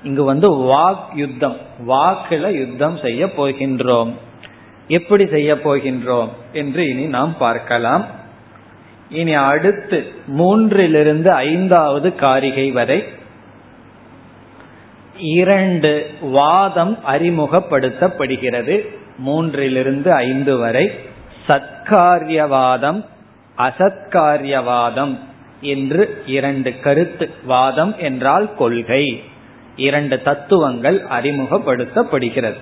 [0.02, 1.56] இங்கு வந்து வாக் யுத்தம்
[1.88, 4.12] வாக்குல யுத்தம் செய்ய போகின்றோம்.
[4.88, 8.06] எப்படி செய்ய போகின்றோம் என்று இனி நாம் பார்க்கலாம்.
[9.10, 13.04] இனி அடுத்து மூன்றிலிருந்து ஐந்தாவது காரிகை வரை
[15.18, 18.86] இரண்டு வாதம் அறிமுகப்படுத்தப்படுகிறது.
[19.26, 20.92] மூன்றிலிருந்து ஐந்து வரை
[21.48, 23.04] சத்காரியவாதம்
[23.58, 25.18] அசத்காரியவாதம்
[25.60, 29.22] என்று இரண்டு கருத்து வாதம் என்றால் கொள்கை.
[29.76, 32.60] இரண்டு தத்துவங்கள் அறிமுகப்படுத்தப்படுகிறது.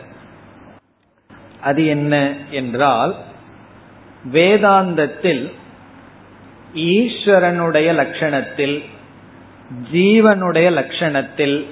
[1.60, 3.14] அது என்ன என்றால்
[4.32, 5.52] வேதாந்தத்தில்
[6.74, 8.84] ஈஸ்வரனுடைய லட்சணத்தில்
[9.92, 11.66] ஜீவனுடைய லட்சணத்தில்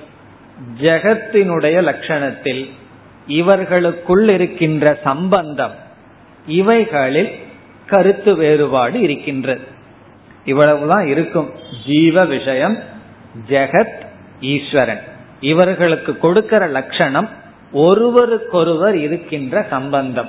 [0.81, 2.71] ஜெகத்தினுடைய லட்சணத்தில்
[3.27, 5.75] இவர்களுக்குள் இருக்கின்ற சம்பந்தம்
[6.49, 7.31] இவைகளில்
[7.87, 9.61] கருத்து வேறுபாடு இருக்கின்றது.
[10.45, 11.51] இவ்வளவுதான் இருக்கும்.
[11.87, 12.79] ஜீவ விஷயம்
[13.49, 13.99] ஜெகத்
[14.41, 15.03] ஈஸ்வரன்.
[15.41, 17.29] இவர்களுக்கு கொடுக்கிற லட்சணம்
[17.73, 20.29] ஒருவருக்கொருவர் இருக்கின்ற சம்பந்தம்.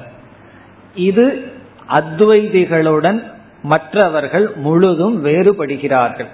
[0.95, 1.51] இது
[1.89, 3.23] அத்வைதிகளுடன்
[3.63, 6.29] மற்றவர்கள் முழுதும் வேறுபடுகிறார்கள்.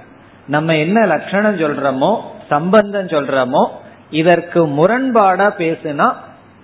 [0.48, 3.68] நம்ம என்ன லட்சணம் சொல்றோமோ சம்பந்தம் சொல்றோமோ
[4.10, 6.14] இதற்கு முரண்பாடா பேசுனா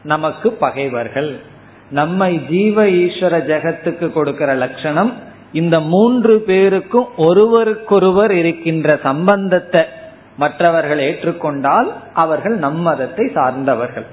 [0.04, 1.40] நமக்கு பகைவர்கள்.
[1.92, 5.14] நம்மை ஜீவ ஈஸ்வர ஜெகத்துக்கு கொடுக்கிற லட்சணம்
[5.54, 9.84] இந்த மூன்று பேருக்கும் ஒருவருக்கொருவர் இருக்கின்ற சம்பந்தத்தை
[10.38, 14.06] மற்றவர்கள் ஏற்றுக்கொண்டால் அவர்கள் நம் மதத்தை சார்ந்தவர்கள்.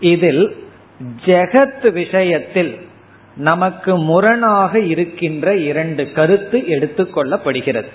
[0.00, 0.56] இதில்
[1.24, 2.72] ஜெகத் விஷயத்தில்
[3.36, 7.90] நமக்கு முரணாக இருக்கின்ற இரண்டு கருத்து எடுத்துக்கொள்ளப்படுகிறது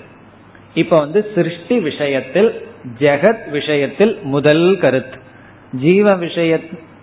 [0.74, 2.66] இப்ப வந்து சிருஷ்டி விஷயத்தில்
[3.00, 5.18] ஜெகத் விஷயத்தில் முதல் கருத்து.
[5.80, 6.60] ஜீவ விஷய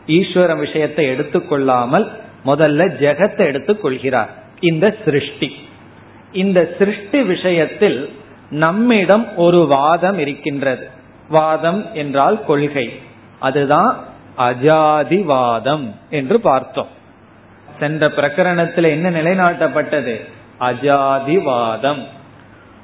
[0.06, 2.10] ஈஸ்வர விஷயத்தை எடுத்துக்கொள்ளாமல்
[2.46, 4.28] முதல்ல ஜெகத்தை எடுத்துக்கொள்கிறார்.
[4.60, 5.56] இந்த சிருஷ்டி.
[6.32, 8.14] இந்த சிருஷ்டி விஷயத்தில்
[8.50, 10.88] நம்மிடம் ஒரு வாதம் இருக்கின்றது.
[11.28, 12.98] வாதம் என்றால் கொள்கை.
[13.38, 14.04] அதுதான்
[14.38, 16.86] அஜாதிவாதம் என்று பார்த்தோம்.
[17.78, 20.20] சென்ற பிரகரணத்தில் என்ன நிலைநாட்டப்பட்டது?
[20.60, 22.02] அஜாதிவாதம்.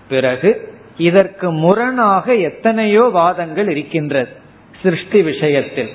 [0.09, 4.29] பிறகு இதற்கு முரணாக எத்தனையோ வாதங்கள் இருக்கின்றது
[4.83, 5.91] சிருஷ்டி விஷயத்தில்.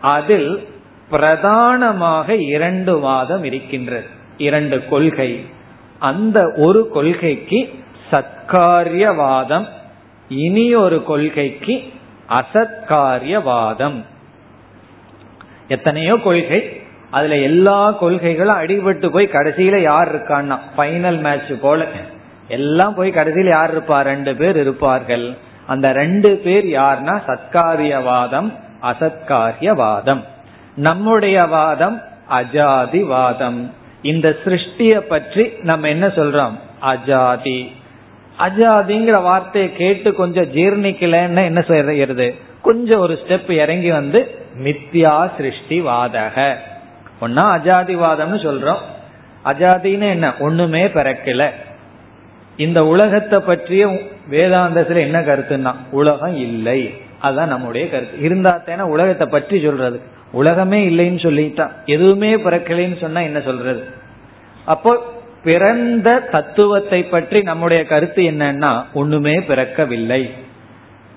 [0.00, 0.68] அதில்
[1.10, 4.06] பிரதானமாக இரண்டு வாதம் இருக்கின்றது.
[4.36, 5.46] இரண்டு கொள்கை.
[5.98, 9.66] அந்த ஒரு கொள்கைக்கு சத்காரியவாதம்
[10.28, 11.92] இனி ஒரு கொள்கைக்கு
[12.28, 14.04] அசத்காரியவாதம்.
[15.68, 16.80] எத்தனையோ கொள்கை
[17.10, 21.84] அதுல எல்லா கொள்கைகளும் அடிபட்டு போய் கடைசியில யார் இருக்கான்னா ஃபைனல் மேட்ச் போல.
[22.48, 24.00] எல்லாம் போய் கடைசியில் யார் இருப்பா?
[24.00, 25.36] ரெண்டு பேர் இருப்பார்கள்.
[25.66, 27.20] அந்த ரெண்டு பேர் யார்னா?
[27.26, 30.22] சத்காரியவாதம் அசத்காரியவாதம்.
[30.76, 33.70] நம்முடைய வாதம் அஜாதிவாதம்.
[34.02, 36.52] இந்த சிருஷ்டிய பற்றி நம்ம என்ன சொல்றோம்?
[36.82, 37.72] அஜாதி.
[38.38, 42.34] அஜாதிங்கிற வார்த்தையை கேட்டு கொஞ்சம் ஜீர்ணிக்கலன்னு என்ன செய்யறது?
[42.62, 46.54] கொஞ்சம் ஒரு ஸ்டெப் இறங்கி வந்து மித்யா சிருஷ்டி வாதக
[47.20, 48.78] ஒன்னா அஜாதிவாதம்னு சொல்றோம்.
[49.44, 50.32] அஜாதின்னு என்ன?
[50.38, 51.50] ஒண்ணுமே பிறக்கல.
[52.56, 53.88] இந்த உலகத்தை பற்றிய
[54.30, 57.00] வேதாந்தத்துல என்ன கருத்துன்னா உலகம் இல்லை.
[57.20, 58.20] அதுதான் நம்முடைய கருத்து.
[58.20, 60.00] இருந்தா தானே உலகத்தை பற்றி சொல்றது.
[60.32, 61.70] உலகமே இல்லைன்னு சொல்லிட்டான்.
[61.86, 63.84] எதுவுமே பிறக்கலைன்னு சொன்னா என்ன சொல்றது?
[64.64, 70.30] அப்போ பிறந்த தத்துவத்தை பற்றி நம்முடைய கருத்து என்னன்னா ஒண்ணுமே பிறக்கவில்லை.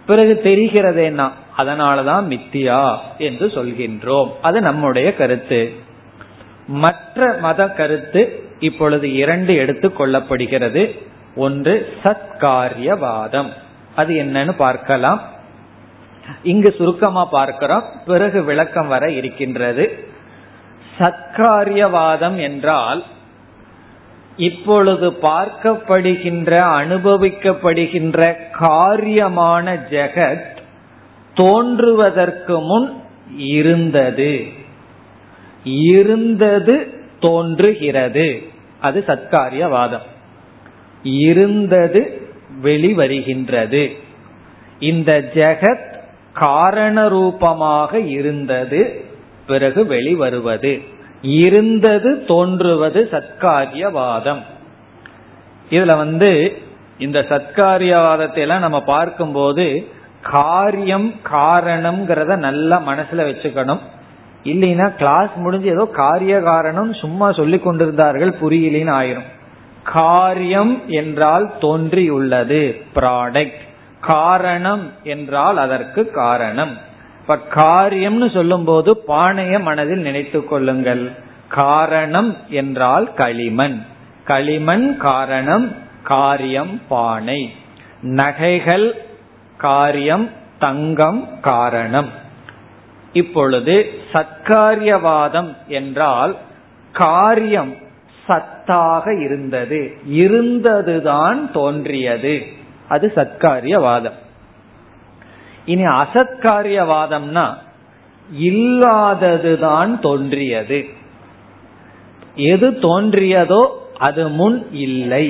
[0.06, 4.30] பிறகு தெரிகிறதேனா அதனாலதான் மித்தியா என்று சொல்கின்றோம்.
[4.42, 5.72] அது நம்முடைய கருத்து.
[6.68, 11.00] மற்ற மத கருத்து இப்பொழுது இரண்டு எடுத்து கொள்ளப்படுகிறது.
[11.36, 13.50] ஒன்று சத்காரியவாதம்.
[13.96, 15.22] அது என்னன்னு பார்க்கலாம்.
[16.44, 17.84] இங்கு சுருக்கமா பார்க்கிறோம்.
[18.06, 20.08] பிறகு விளக்கம் வர இருக்கின்றது.
[21.00, 23.04] சத்காரியவாதம் என்றால்
[24.38, 30.58] இப்பொழுது பார்க்கப்படுகின்ற அனுபவிக்கப்படுகின்ற காரியமான ஜெகத்
[31.34, 33.02] தோன்றுவதற்கு முன்
[33.38, 34.46] இருந்தது.
[35.64, 38.44] இருந்தது தோன்றுகிறது.
[38.82, 40.06] அது சத்காரியவாதம்.
[41.04, 42.28] இருந்தது
[42.64, 43.98] வெளிவருகின்றது.
[44.80, 45.91] இந்த ஜெகத்
[46.34, 49.06] காரண ரூபமாக இருந்தது
[49.48, 50.82] பிறகு வெளிவருவது.
[51.22, 54.42] இருந்தது தோன்றுவது சத்காரியவாதம்.
[55.70, 56.58] இதுல வந்து
[56.98, 59.88] இந்த சத்காரியவாதத்தை எல்லாம் நம்ம பார்க்கும்போது
[60.22, 63.80] காரியம் காரணம்ங்கிறத நல்லா மனசுல வச்சுக்கணும்.
[64.44, 69.30] இல்லைன்னா கிளாஸ் முடிஞ்சு ஏதோ காரிய காரணம் சும்மா சொல்லி கொண்டிருந்தார்கள் புரியலின்னு ஆயிரும்.
[69.84, 73.70] காரியம் என்றால் தோன்றியுள்ளது ப்ராடக்ட்
[74.02, 76.78] காரணம் என்றால் அதற்கு காரணம்.
[77.22, 81.12] இப்ப காரியம்னு சொல்லும் போது பானைய மனதில் நினைத்து கொள்ளுங்கள்.
[81.48, 83.86] காரணம் என்றால் களிமண்.
[84.24, 87.56] களிமண் காரணம் காரியம் பானை.
[88.02, 89.06] நகைகள்
[89.58, 92.10] காரியம் தங்கம் காரணம்.
[93.14, 96.38] இப்பொழுது சத்காரியவாதம் என்றால்
[96.92, 97.74] காரியம்
[98.28, 99.98] சத்தாக இருந்தது.
[100.06, 102.60] இருந்ததுதான் தோன்றியது.
[102.92, 104.18] அது சத்காரியவாதம்.
[105.66, 107.48] இனி அசத்காரியவாதம்னா
[108.42, 110.80] இல்லாததுதான் தோன்றியது.
[112.36, 113.62] எது தோன்றியதோ
[113.98, 115.28] அது முன் இல்லை.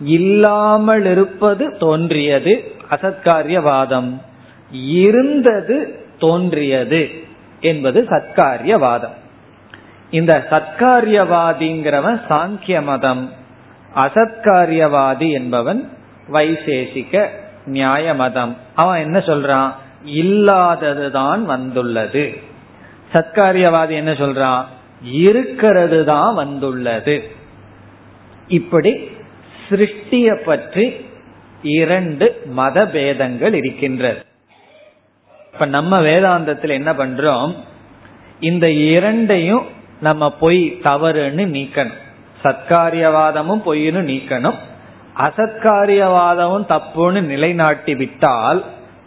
[0.00, 2.54] இல்லாமல் இருப்பது தோன்றியது
[2.90, 4.10] அசத்காரியவாதம்.
[4.98, 5.76] இருந்தது
[6.18, 7.02] தோன்றியது
[7.60, 9.16] என்பது சத்காரியவாதம்.
[10.10, 13.24] இந்த சத்காரியவாதிங்கிறவன் சாங்கிய மதம்
[13.96, 15.82] அசத்காரியவாதி என்பவன்
[16.32, 17.28] வைசேஷிக
[17.64, 19.72] நியாய மதம் அவன் என்ன சொல்றான்?
[20.06, 22.40] இல்லாததுதான் வந்துள்ளது.
[23.12, 24.64] சத்காரியவாதி என்ன சொல்றான்?
[25.02, 27.30] இருக்கிறது தான் வந்துள்ளது.
[28.48, 29.10] இப்படி
[29.68, 31.06] சிருஷ்டிய பற்றி
[31.62, 34.24] இரண்டு மத பேதங்கள் இருக்கின்றது.
[35.52, 37.54] இப்ப நம்ம வேதாந்தத்தில் என்ன பண்றோம்?
[38.40, 39.66] இந்த இரண்டையும்
[40.00, 41.98] நம்ம பொய் தவறுன்னு நீக்கணும்.
[42.44, 44.54] சத்காரியவாதமும் பொய்னு நீக்கணும்.
[45.18, 48.64] அசத்காரியவாதமும் தப்புன்னு நிலைநாட்டி விட்டால்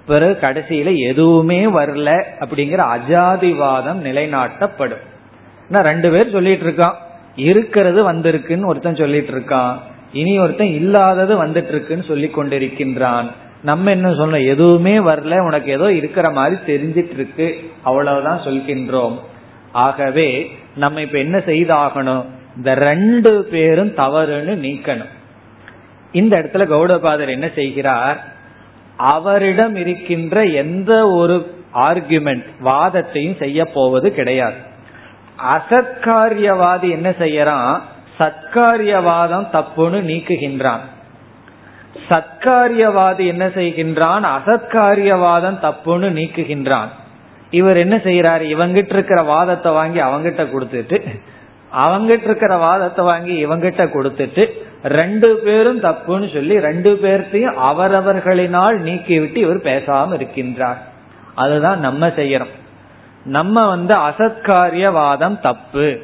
[0.07, 5.03] பிறகு கடைசியில எதுவுமே வரல அப்படிங்கிற அஜாதிவாதம் நிலைநாட்டப்படும்.
[5.69, 6.93] ரெண்டு பேர் சொல்லிட்டு இருக்கான்
[7.35, 9.75] இருக்கிறது வந்திருக்குன்னு ஒருத்தன் சொல்லிட்டு இருக்கான்
[10.13, 13.27] இனி ஒருத்தன் இல்லாதது வந்துட்டு இருக்குன்னு சொல்லி கொண்டிருக்கின்றான்
[13.63, 19.17] நம்ம என்ன சொல்ல எதுவுமே வரல உனக்கு ஏதோ இருக்கிற மாதிரி தெரிஞ்சிட்டு இருக்கு அவ்வளவுதான் சொல்கின்றோம்.
[19.71, 22.25] ஆகவே நம்ம இப்ப என்ன செய்தாகணும்?
[22.57, 25.11] இந்த ரெண்டு பேரும் தவறுன்னு நீக்கணும்.
[26.11, 28.23] இந்த இடத்துல கௌடபாதர் என்ன செய்கிறார்?
[28.97, 34.55] அவரிடம் இருக்கின்ற எந்த ஒரு ஆர்குமெண்ட் வாதத்தையும் செய்ய போவது கிடையாது.
[35.53, 37.79] அசத்காரியவாதி என்ன செய்யறான்?
[38.19, 40.83] சத்காரியவாதம் தப்புன்னு நீக்குகின்றான்.
[42.09, 44.25] சத்காரியவாதி என்ன செய்கின்றான்?
[44.37, 46.87] அசத்காரியவாதம் தப்புன்னு நீக்குகின்றான்.
[47.51, 50.97] இவர் என்ன செய்யறாரு இவங்கிட்ட இருக்கிற வாதத்தை வாங்கி அவங்கிட்ட கொடுத்துட்டு
[51.77, 54.49] அவங்கிட்ட இருக்கிற வாதத்தை வாங்கி இவங்கிட்ட கொடுத்துட்டு
[54.83, 60.77] ரெண்டு பேரும் தப்புன்னு சொல்லி ரெண்டு பேர்த்தையும் அவரவர்களினால் நீக்கிவிட்டு இவர் பேசாம இருக்கின்றார்.
[61.35, 62.59] அதுதான் நம்ம செய்யறோம்.
[63.25, 65.99] நம்ம வந்து அசத்காரியவாதம் தப்பு.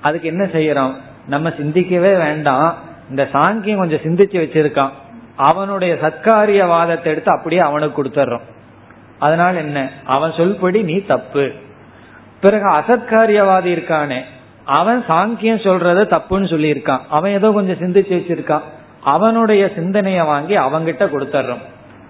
[0.00, 0.94] அதுக்கு என்ன செய்யறோம்?
[1.26, 2.74] நம்ம சிந்திக்கவே வேண்டாம்.
[3.10, 4.90] இந்த சாங்கியம் கொஞ்சம் சிந்திச்சு வச்சிருக்கான்.
[5.36, 8.40] அவனுடைய சத்காரியவாதத்தை எடுத்து அப்படியே அவனுக்கு கொடுத்துட்றோம்
[9.18, 9.90] அதனால என்ன?
[10.04, 11.52] அவன் சொல்படி நீ தப்பு.
[12.40, 14.20] பிறகு அசத்காரியவாதி இருக்கானே
[14.64, 17.00] அவன் சாங்கியம் சொல்றத தப்புன்னு சொல்லியிருக்கான்.
[17.08, 18.60] அவன் ஏதோ கொஞ்சம் சிந்திச்சு வச்சிருக்கான்.
[19.00, 21.62] அவனுடைய சிந்தனையை வாங்கி அவங்கிட்ட கொடுத்துட்றோம்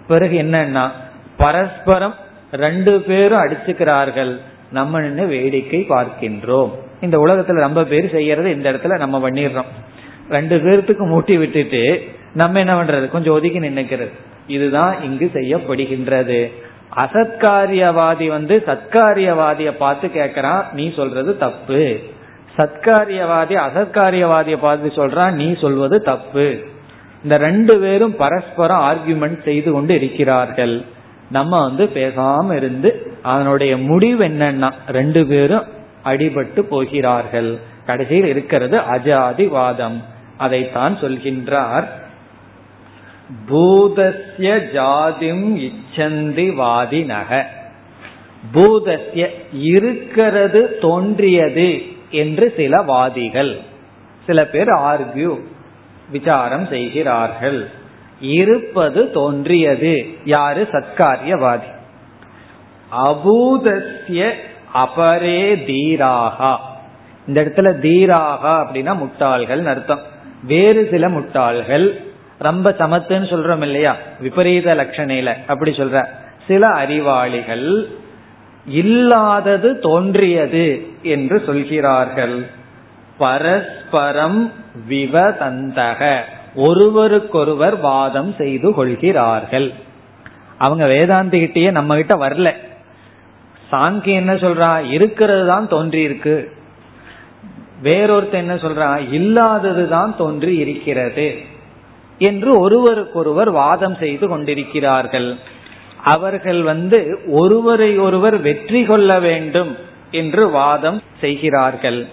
[0.06, 0.90] பிறகு என்னன்னா
[1.36, 2.14] பரஸ்பரம்
[2.52, 4.36] ரெண்டு பேரும் அடிச்சுக்கிறார்கள்.
[4.70, 6.70] நம்ம நின்று வேடிக்கை பார்க்கின்றோம்.
[7.00, 9.70] இந்த உலகத்துல ரொம்ப பேர் செய்யறது இந்த இடத்துல நம்ம பண்ணிடுறோம்.
[10.30, 13.08] ரெண்டு பேர்த்துக்கு மூட்டி விட்டுட்டு நம்ம என்ன பண்றது?
[13.08, 14.10] கொஞ்சம் ஒதுக்கி நினைக்கிறது
[14.46, 16.52] இதுதான் இங்கு செய்யப்படுகின்றது.
[16.96, 21.98] அசத்காரியவாதி வந்து சத்காரியவாதிய பார்த்து கேக்குறான் நீ சொல்றது தப்பு.
[22.60, 26.58] சத்காரியவாதி அசத்காரியவாதிய பார்த்து சொல்றான் நீ சொல்வது தப்பு.
[27.22, 30.84] இந்த ரெண்டு பேரும் பரஸ்பரம் ஆர்கியூமெண்ட் செய்து கொண்டு இருக்கிறார்கள்.
[31.30, 35.62] நம்ம வந்து பேசாம இருந்து அதனுடைய முடிவு என்னன்னா ரெண்டு பேரும்
[36.04, 37.58] அடிபட்டு போகிறார்கள்.
[37.86, 40.02] கடைசியில் இருக்கிறது அஜாதிவாதம்.
[40.36, 41.84] அதைத்தான் சொல்கின்றார்.
[43.48, 47.42] பூதஸ்ய ஜாதிம் இச்சந்தி வாதினக.
[48.54, 51.82] பூதஸ்ய இருக்கிறது தோன்றியது.
[52.10, 53.60] என்று சில வாதிகள்
[54.26, 55.38] சில பேர் ஆர்கியூ
[56.10, 57.70] விசாரம் செய்கிறார்கள்.
[58.20, 60.06] இருப்பது தோன்றியது.
[60.24, 60.68] யாரு?
[60.72, 61.74] சத்காரியவாதி.
[63.04, 64.30] அபூதஸ்ய
[64.74, 66.56] அபரே தீராகா.
[67.26, 70.00] இந்த இடத்துல தீராகா அப்படின்னா முட்டாள்கள் அர்த்தம்.
[70.42, 72.02] வேறு சில முட்டாள்கள்
[72.38, 73.96] ரொம்ப சமத்துன்னு சொல்றோம் இல்லையா?
[74.20, 76.06] விபரீத லட்சணையில அப்படி சொல்ற.
[76.46, 77.88] சில அறிவாளிகள்
[78.66, 82.46] இல்லாதது தோன்றியது என்று சொல்கிறார்கள்.
[83.18, 84.52] பரஸ்பரம்
[84.88, 86.20] விவதந்தக.
[86.54, 89.72] ஒருவருக்கொருவர் வாதம் செய்து கொள்கிறார்கள்.
[90.58, 92.54] அவங்க வேதாந்திகிட்டயே நம்ம கிட்ட வரல.
[93.72, 94.90] சாங்கி என்ன சொல்றா?
[94.90, 96.52] இருக்கிறது தான் தோன்றி இருக்கு
[97.82, 99.12] வேறொருத்த என்ன சொல்றா?
[99.12, 101.36] இல்லாதது தான் தோன்றி இருக்கிறது
[102.18, 105.36] என்று ஒருவருக்கொருவர் வாதம் செய்து கொண்டிருக்கிறார்கள்.
[106.04, 109.76] அவர்கள் வந்து ஒருவரை ஒருவர் வெற்றி கொள்ள வேண்டும்
[110.10, 112.06] என்று வாதம் செய்கிறார்கள்.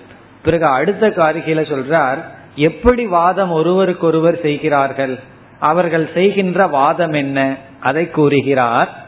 [0.43, 2.17] பிறகு அடுத்த காரிகையில சொல்றார்
[2.55, 5.19] எப்படி வாதம் ஒருவருக்கொருவர் செய்கிறார்கள்?
[5.59, 7.57] அவர்கள் செய்கின்ற வாதம் என்ன?
[7.79, 9.05] அதை கூறுகிறார்.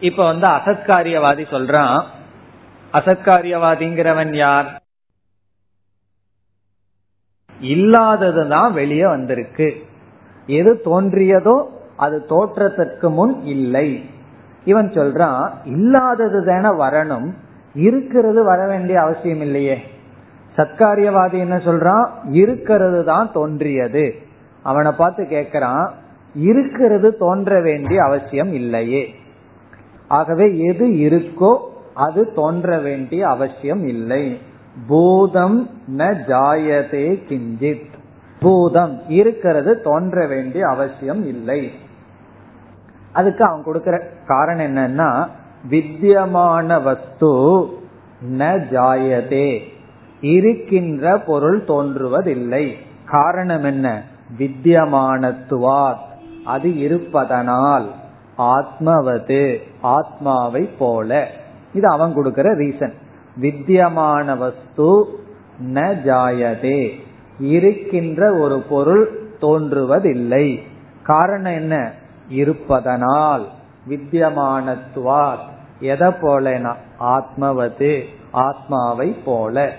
[0.00, 2.02] இப்ப வந்து அசத்காரியவாதி சொல்றான்.
[2.92, 4.82] அசத்காரியவாதிங்கிறவன் யார்?
[7.62, 9.86] இல்லாததுதான் வெளியே வந்திருக்கு.
[10.46, 14.04] எது தோன்றியதோ அது தோற்றத்திற்கு முன் இல்லை.
[14.64, 17.32] இவன் சொல்றான் இல்லாதது தானே வரணும்
[17.74, 19.78] இருக்கிறது வர வேண்டிய அவசியம் இல்லையே.
[20.56, 24.14] சத்காரியவாதி என்ன சொல்றான் இருக்கிறது தான் தோன்றியது.
[24.62, 25.90] அவனை பார்த்து கேக்குறான்
[26.34, 29.14] இருக்கிறது தோன்ற வேண்டிய அவசியம் இல்லையே.
[30.08, 31.58] ஆகவே எது இருக்கோ
[31.94, 34.38] அது தோன்ற வேண்டிய அவசியம் இல்லை.
[34.88, 37.94] பூதம் ந ஜாயதே கிஞ்சித்.
[38.40, 41.70] பூதம் இருக்கிறது தோன்ற வேண்டிய அவசியம் இல்லை.
[43.16, 45.26] அதுக்கு அவன் கொடுக்கிற காரணம் என்னன்னா
[45.68, 47.28] வித்தியமான வஸ்து
[48.30, 49.60] ந ஜாயதே.
[50.20, 52.72] இருக்கின்ற பொருள் தோன்றுவதில்லை.
[53.04, 54.02] காரணம் என்ன?
[54.38, 55.96] வித்தியமானத்துவார்
[56.44, 57.90] அது இருப்பதனால்
[58.38, 61.28] ஆத்மவது ஆத்மாவை போல.
[61.74, 62.92] இது அவன் கொடுக்கிற ரீசன்
[63.36, 65.06] வித்தியமான வஸ்து
[65.74, 66.90] ந ஜாயதே.
[67.38, 69.08] இருக்கின்ற ஒரு பொருள்
[69.40, 70.60] தோன்றுவதில்லை.
[71.02, 71.92] காரணம் என்ன?
[72.28, 73.48] இருப்பதனால்
[73.88, 75.38] வித்தியமானத்துவார்
[75.80, 76.72] எதை போலனா?
[77.00, 79.72] ஆத்மவது ஆத்மாவை போல.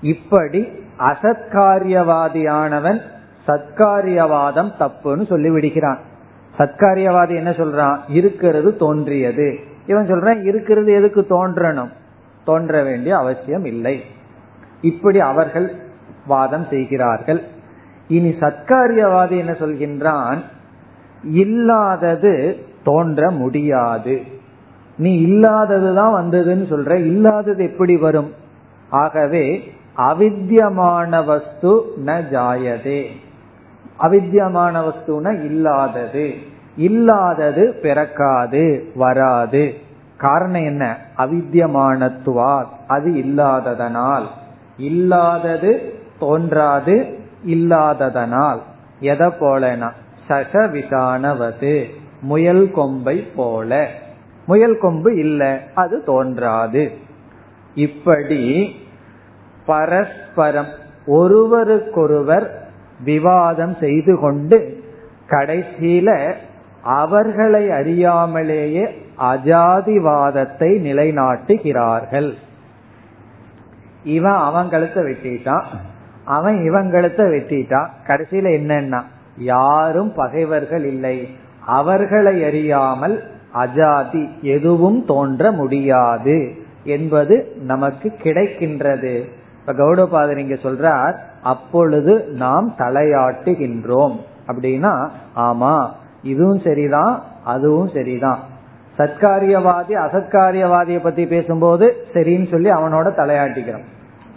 [0.00, 0.68] இப்படி
[0.98, 3.00] அசத்காரியவாதியானவன்
[3.46, 5.98] சத்காரியவாதம் தப்புன்னு சொல்லி விடுகிறான்
[6.58, 7.98] சத்காரியவாதி என்ன சொல்றான்?
[8.08, 9.58] இருக்கிறது தோன்றியது.
[9.86, 11.90] இவன் சொல்றான் இருக்கிறது எதுக்கு தோன்றணும்?
[12.44, 14.04] தோன்ற வேண்டிய அவசியம் இல்லை.
[14.80, 15.74] இப்படி அவர்கள்
[16.26, 17.42] வாதம் செய்கிறார்கள்.
[18.08, 20.38] இனி சத்காரியவாதி என்ன சொல்கின்றான்?
[21.24, 24.22] இல்லாதது தோன்ற முடியாது.
[24.96, 28.32] நீ இல்லாததுதான் வந்ததுன்னு சொல்ற இல்லாதது எப்படி வரும்?
[28.90, 33.06] ஆகவே அவித்தியமான வஸ்து ந ஜாயதே.
[33.96, 36.34] அவித்தியமான வஸ்துனா இல்லாதது.
[36.76, 39.74] இல்லாதது பிறக்காது வராது.
[40.16, 40.96] காரணம் என்ன?
[41.18, 44.24] அவித்தியமானத்துவா அது இல்லாததனால்.
[44.78, 48.58] இல்லாதது தோன்றாது இல்லாததனால்.
[49.00, 49.90] எதை போலனா
[50.28, 51.84] சகவிதானவது.
[52.20, 53.88] முயல் கொம்பை போல.
[54.46, 56.90] முயல் கொம்பு இல்லை அது தோன்றாது.
[57.74, 58.74] இப்படி
[59.66, 60.72] பரஸ்பரம்
[61.06, 62.68] ஒருவருக்கொருவர்
[63.00, 64.84] விவாதம் செய்து கொண்டு
[65.28, 66.32] கடைசியில
[66.82, 72.34] அவர்களை அறியாமலேயே அஜாதிவாதத்தை நிலைநாட்டுகிறார்கள்.
[74.04, 75.64] இவன் அவன் கழுத்தை வெட்டிட்டான்.
[76.24, 77.88] அவன் இவன் கழுத்தை வெட்டிட்டான்.
[78.06, 79.02] கடைசியில என்னன்னா
[79.36, 81.28] யாரும் பகைவர்கள் இல்லை.
[81.66, 83.22] அவர்களை அறியாமல்
[83.54, 86.52] அஜாதி எதுவும் தோன்ற முடியாது
[86.84, 89.24] என்பது நமக்கு கிடைக்கின்றது.
[89.60, 94.16] இப்ப கௌடபாதர் இங்க சொல்றார் அப்பொழுது நாம் தலையாட்டுகின்றோம்.
[94.46, 95.88] அப்படின்னா ஆமா
[96.22, 98.38] இதுவும் சரிதான் அதுவும் சரிதான்.
[98.98, 103.84] சத்காரியவாதி அசத்காரியவாதியை பத்தி பேசும்போது சரின்னு சொல்லி அவனோட தலையாட்டிக்கிறோம்.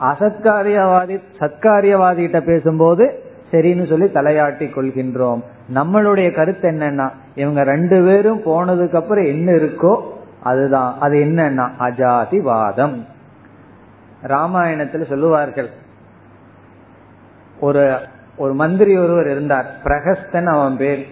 [0.01, 5.41] அசத்காரியவாதி சத்காரியவாதி கிட்ட பேசும்போது சரின்னு சொல்லி தலையாட்டி கொள்கின்றோம்.
[5.73, 9.95] நம்மளுடைய கருத்து என்னன்னா இவங்க ரெண்டு பேரும் போனதுக்கு அப்புறம் என்ன இருக்கோ
[10.43, 10.95] அதுதான்.
[10.99, 12.95] அது என்னன்னா அஜாதிவாதம்.
[14.23, 15.69] ராமாயணத்துல சொல்லுவார்கள்
[17.59, 17.97] ஒரு
[18.37, 21.05] ஒரு மந்திரி ஒருவர் இருந்தார் பிரகஸ்தன் அவன் பேர்.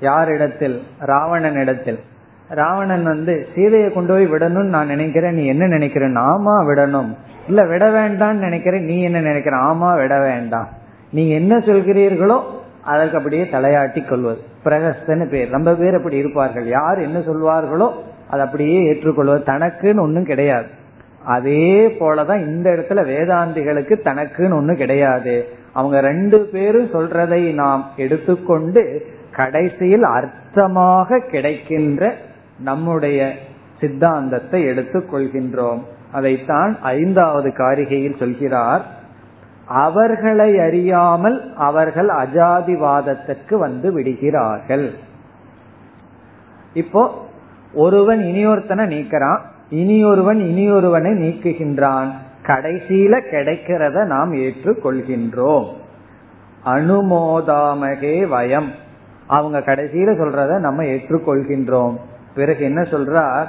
[0.00, 0.82] யாரிடத்தில்?
[0.98, 2.00] ராவணன் இடத்தில்
[2.48, 7.16] ராவணன் வந்து சீதையை கொண்டு போய் விடணும்னு நான் நினைக்கிறேன் நீ என்ன நினைக்கிறேன் ஆமா விடணும்.
[7.48, 9.56] இல்ல விட வேண்டாம்னு நினைக்கிறேன் நீ என்ன நினைக்கிற?
[9.56, 10.68] ஆமா விட வேண்டாம்.
[11.12, 12.40] நீங்க என்ன சொல்கிறீர்களோ
[12.84, 14.40] அதற்கு அப்படியே தலையாட்டி கொள்வது.
[14.64, 15.50] பிரகஸ்தன்னு பேர்.
[15.50, 16.66] ரொம்ப பேர் அப்படி இருப்பார்கள்.
[16.66, 17.88] யார் என்ன சொல்வார்களோ
[18.30, 19.42] அதை அப்படியே ஏற்றுக்கொள்வது.
[19.46, 20.66] தனக்குன்னு ஒன்றும் கிடையாது.
[21.24, 25.46] அதே போலதான் இந்த இடத்துல வேதாந்திகளுக்கு தனக்குன்னு ஒன்றும் கிடையாது.
[25.72, 32.14] அவங்க ரெண்டு பேரும் சொல்றதை நாம் எடுத்துக்கொண்டு கடைசியில் அர்த்தமாக கிடைக்கின்ற
[32.58, 33.32] நம்முடைய
[33.80, 35.82] சித்தாந்தத்தை எடுத்துக் கொள்கின்றோம்
[36.12, 38.86] அதைத்தான் ஐந்தாவது காரிகையில் சொல்கிறார்.
[39.70, 44.94] அவர்களை அறியாமல் அவர்கள் அஜாதிவாதத்திற்கு வந்து விடுகிறார்கள்.
[46.72, 47.26] இப்போ
[47.74, 49.38] ஒருவன் இனியொருத்தனை நீக்கிறான்
[49.70, 52.10] இனியொருவன் இனியொருவனை நீக்குகின்றான்.
[52.42, 55.66] கடைசியில கிடைக்கிறத நாம் ஏற்றுக்கொள்கின்றோம்.
[56.64, 58.68] அனுமோதாமகே வயம்.
[59.26, 61.96] அவங்க கடைசியில சொல்றத நம்ம ஏற்றுக்கொள்கின்றோம்.
[62.34, 63.46] பிறகு என்ன சொல்றார்?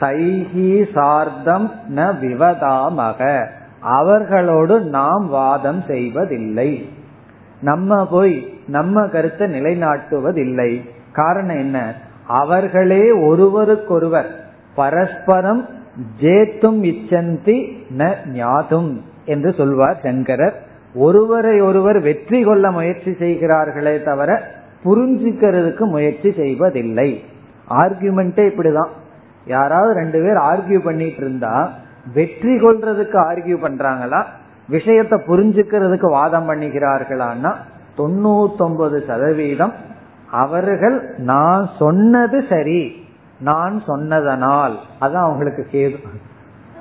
[0.00, 3.46] தைஹி சார்தம் ந விவதாமக.
[3.80, 6.88] அவர்களோடு நாம் வாதம் செய்வதில்லை.
[7.60, 10.90] நம்ம போய் நம்ம கருத்தை நிலைநாட்டுவதில்லை.
[11.12, 11.94] காரணம் என்ன?
[12.26, 15.66] அவர்களே ஒருவருக்கொருவர் பரஸ்பரம்
[16.20, 20.62] ஜேத்தும் இச்சந்தி ந ஞாதும் என்று சொல்வார் சங்கரர்.
[20.94, 24.42] ஒருவரை ஒருவர் வெற்றி கொள்ள முயற்சி செய்கிறார்களே தவிர
[24.84, 27.24] புரிஞ்சுக்கிறதுக்கு முயற்சி செய்வதில்லை.
[27.70, 28.88] ஆர்குமெண்டே இப்படிதான்.
[29.46, 31.72] யாராவது ரெண்டு பேர் ஆர்கியூ பண்ணிட்டு இருந்தா
[32.14, 34.24] வெற்றி கொள்றதுக்கு ஆர்கியூ பண்றாங்களா?
[34.68, 37.54] விஷயத்தை புரிஞ்சுக்கிறதுக்கு வாதம் பண்ணுகிறார்களான்னா
[37.98, 39.72] தொண்ணூத்தொன்பது சதவீதம்
[40.30, 43.04] அவர்கள் நான் சொன்னது சரி
[43.40, 44.74] நான் சொன்னதனால்.
[45.00, 45.96] அதான் அவங்களுக்கு கேது.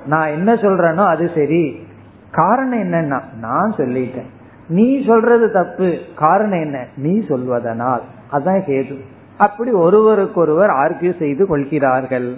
[0.06, 1.88] நான் என்ன சொல்றேனோ அது சரி.
[2.32, 4.30] காரணம் என்னன்னா நான் சொல்லிட்டேன்.
[4.68, 5.98] நீ சொல்றது தப்பு.
[6.16, 6.86] காரணம் என்ன?
[6.98, 8.02] நீ சொல்வதனால்.
[8.32, 9.00] அதான் கேது.
[9.38, 12.36] அப்படி ஒருவருக்கொருவர் ஆர்கியூ செய்து கொள்கிறார்கள்.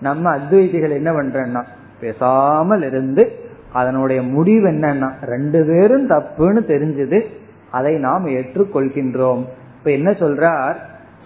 [0.00, 1.64] நம்ம அத்வைதிகள் என்ன பண்றோம்னா
[2.00, 3.32] பேசாமல் இருந்து
[3.72, 7.20] அதனுடைய முடிவு என்னன்னா ரெண்டு பேரும் தப்புன்னு தெரிஞ்சது
[7.70, 9.44] அதை நாம் ஏற்றுக்கொள்கின்றோம்.
[9.78, 10.74] இப்ப என்ன சொல்றார்?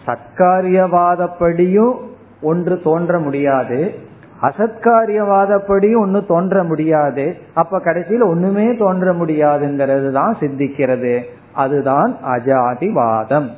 [0.06, 1.96] சத்காரியவாதப்படியும்
[2.42, 3.94] ஒன்று தோன்ற முடியாது.
[4.42, 7.36] அசத்காரியவாதப்படியும் ஒன்னு தோன்ற முடியாது.
[7.54, 11.22] அப்ப கடைசியில் ஒண்ணுமே தோன்ற முடியாதுங்கிறது தான் சித்திக்கிறது.
[11.52, 13.48] அதுதான் அஜாதிவாதம்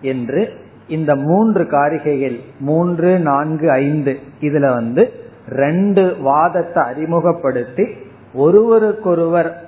[0.00, 0.48] என்று
[0.88, 5.12] இந்த மூன்று காரிகைகள் மூன்று நான்கு ஐந்து இதுல வந்து
[5.50, 7.86] ரெண்டு வாதத்தை அறிமுகப்படுத்தி
[8.34, 9.66] ஒருவருக்கொருவர்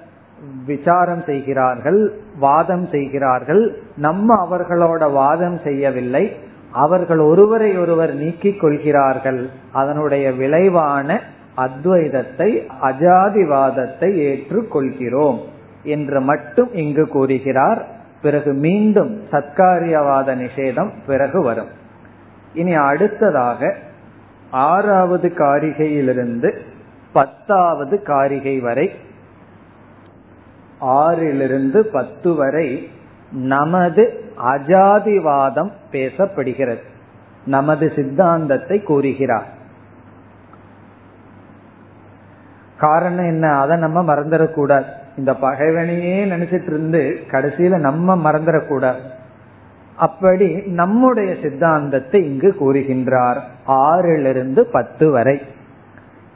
[0.66, 3.78] விசாரம் செய்கிறார்கள் வாதம் செய்கிறார்கள்.
[3.97, 6.37] நம்ம அவர்களோட வாதம் செய்யவில்லை.
[6.72, 9.51] அவர்கள் ஒருவரை ஒருவர் நீக்கிக் கொள்கிறார்கள்.
[9.72, 11.20] அதனுடைய விளைவான
[11.57, 15.39] அத்வைதத்தை அஜாதிவாதத்தை ஏற்றுக்கொள்கிறோம்
[15.83, 17.87] என்று மட்டும் இங்கு கூறுகிறார்.
[18.22, 21.68] பிறகு மீண்டும் சத்காரியவாத நிஷேதம் பிறகு வரும்.
[22.55, 23.74] இனி அடுத்ததாக
[24.51, 26.59] ஆறாவது காரிகையிலிருந்து
[27.12, 28.90] பத்தாவது காரிகை வரை
[30.80, 32.90] ஆறிலிருந்து பத்து வரை
[33.32, 36.82] நமது அஜாதிவாதம் பேசப்படுகிறது.
[37.46, 39.46] நமது சித்தாந்தத்தை கூறுகிறார்.
[42.78, 43.61] காரணம் என்ன?
[43.61, 44.84] அதை நம்ம மறந்துடக்கூடாது.
[45.16, 49.01] இந்த பகைவனையே நினைச்சிட்டு இருந்து கடைசியில நம்ம மறந்துடக்கூடாது.
[50.01, 53.40] அப்படி நம்முடைய சித்தாந்தத்தை இங்கு கூறுகின்றார்.
[53.66, 55.42] ஆறிலிருந்து பத்து வரை.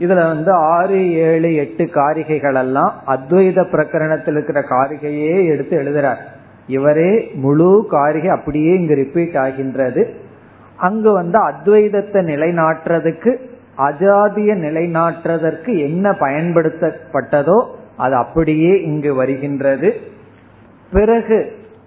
[0.00, 6.22] இதுல வந்து ஆறு ஏழு எட்டு காரிகைகள் எல்லாம் அத்வைத பிரகரணத்தில் இருக்கிற காரிகையே எடுத்து எழுதுறார்.
[6.66, 10.14] இவரே முழு காரிகை அப்படியே இங்கு ரிப்பீட் ஆகின்றது.
[10.76, 13.32] அங்கு வந்து அத்வைதத்தை நிலைநாட்டுறதுக்கு
[13.78, 17.58] அஜாதிய நிலைநாட்டுறதற்கு என்ன பயன்படுத்தப்பட்டதோ
[17.96, 19.94] அது அப்படியே இங்கு வருகின்றது.
[20.92, 21.38] பிறகு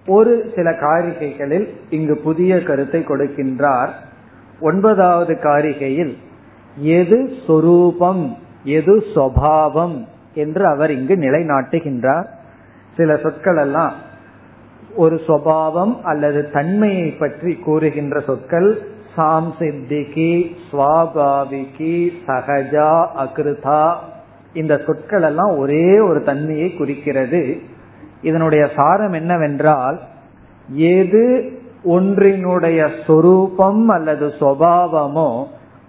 [0.07, 3.89] ஒரு சில காரிகைகளில் இங்கு புதிய கருத்தை கொடுக்கின்றார்.
[4.59, 6.13] ஒன்பதாவது காரிகையில்
[6.75, 12.27] எது சொரூபம் எது சுவாவம் என்று அவர் இங்கு நிலைநாட்டுகின்றார்.
[12.97, 13.93] சில சொற்கள் எல்லாம்
[14.95, 18.69] ஒரு சுவாவம் அல்லது தன்மையை பற்றி கூறுகின்ற சொற்கள்
[19.17, 20.33] சாம்சித்திகி
[20.71, 21.95] சுவாபாவிகி
[22.27, 22.91] சகஜா
[23.23, 23.95] அகிருதா
[24.53, 27.41] இந்த சொற்கள் எல்லாம் ஒரே ஒரு தன்மையை குறிக்கிறது.
[28.21, 29.99] இதனுடைய சாரம் என்னவென்றால்
[30.67, 31.51] எது
[31.85, 35.43] ஒன்றினுடைய சொரூபம் அல்லது சுவாவமோ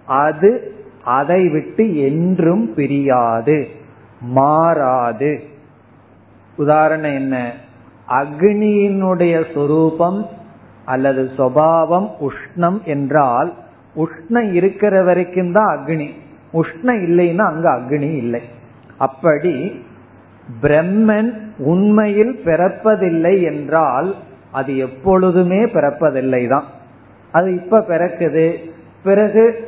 [0.05, 0.73] அது
[1.03, 3.67] அதை விட்டு என்றும் பிரியாது
[4.21, 5.39] மாறாது.
[6.57, 7.51] உதாரணம் என்ன?
[8.07, 10.25] அக்னியினுடைய சொரூபம்
[10.85, 13.53] அல்லது சுவாவம் உஷ்ணம் என்றால்
[13.95, 16.09] உஷ்ணம் இருக்கிற வரைக்கும் தான் அக்னி.
[16.53, 18.41] உஷ்ணம் இல்லைன்னா அங்க அக்னி இல்லை.
[18.97, 19.83] அப்படி
[20.61, 24.15] பிரம்மன் உண்மையில் பிறப்பதில்லை என்றால்
[24.51, 26.63] அது எப்பொழுதுமே பிறப்பதில்லை தான்
[27.31, 28.55] அது இப்ப பிறக்குது.
[29.03, 29.67] பிறகு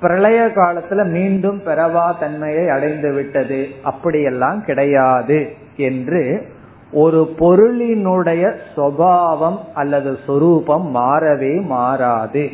[0.00, 3.66] பிரளய காலத்துல மீண்டும் பிறவா தன்மையை அடைந்து விட்டது.
[3.82, 6.46] அப்படியெல்லாம் கிடையாது என்று
[6.92, 12.50] ஒரு பொருளினுடைய சுவாவம் அல்லது சொரூபம் மாறவே மாறாது.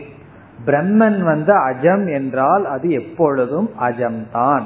[0.66, 4.62] பிரம்மன் வந்து அஜம் என்றால் அது எப்பொழுதும் அஜம்தான்.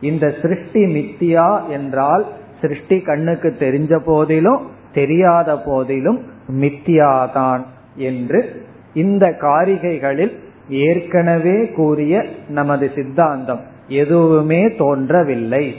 [0.00, 2.24] இந்த சிருஷ்டி மித்தியா என்றால்
[2.60, 7.64] சிருஷ்டி கண்ணுக்கு தெரிஞ்ச போதிலும் தெரியாத போதிலும் மித்தியாதான்
[7.96, 10.38] என்று இந்த காரிகைகளில்
[10.68, 15.74] ஏற்கனவே கூறிய நமது சித்தாந்தம் எதுவுமே தோன்றவில்லை.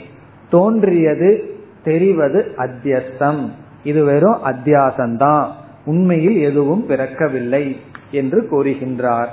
[0.50, 1.54] தோன்றியது
[1.84, 3.50] தெரிவது அத்தியஸ்தம்.
[3.84, 5.46] இது வெறும் அத்தியாசம்தான்.
[5.84, 7.76] உண்மையில் எதுவும் பிறக்கவில்லை
[8.10, 9.28] என்று கூறுகின்றார்.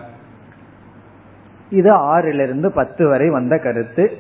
[1.70, 4.12] இது ஆறிலிருந்து பத்து வரை வந்த கருத்து.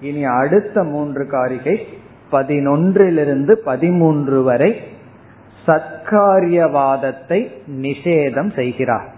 [0.00, 1.86] இனி அடுத்த மூன்று காரிகை
[2.30, 4.98] பதினொன்றிலிருந்து பதிமூன்று வரை
[5.66, 9.08] சத்காரியவாதத்தை நிஷேதம் செய்கிறார்.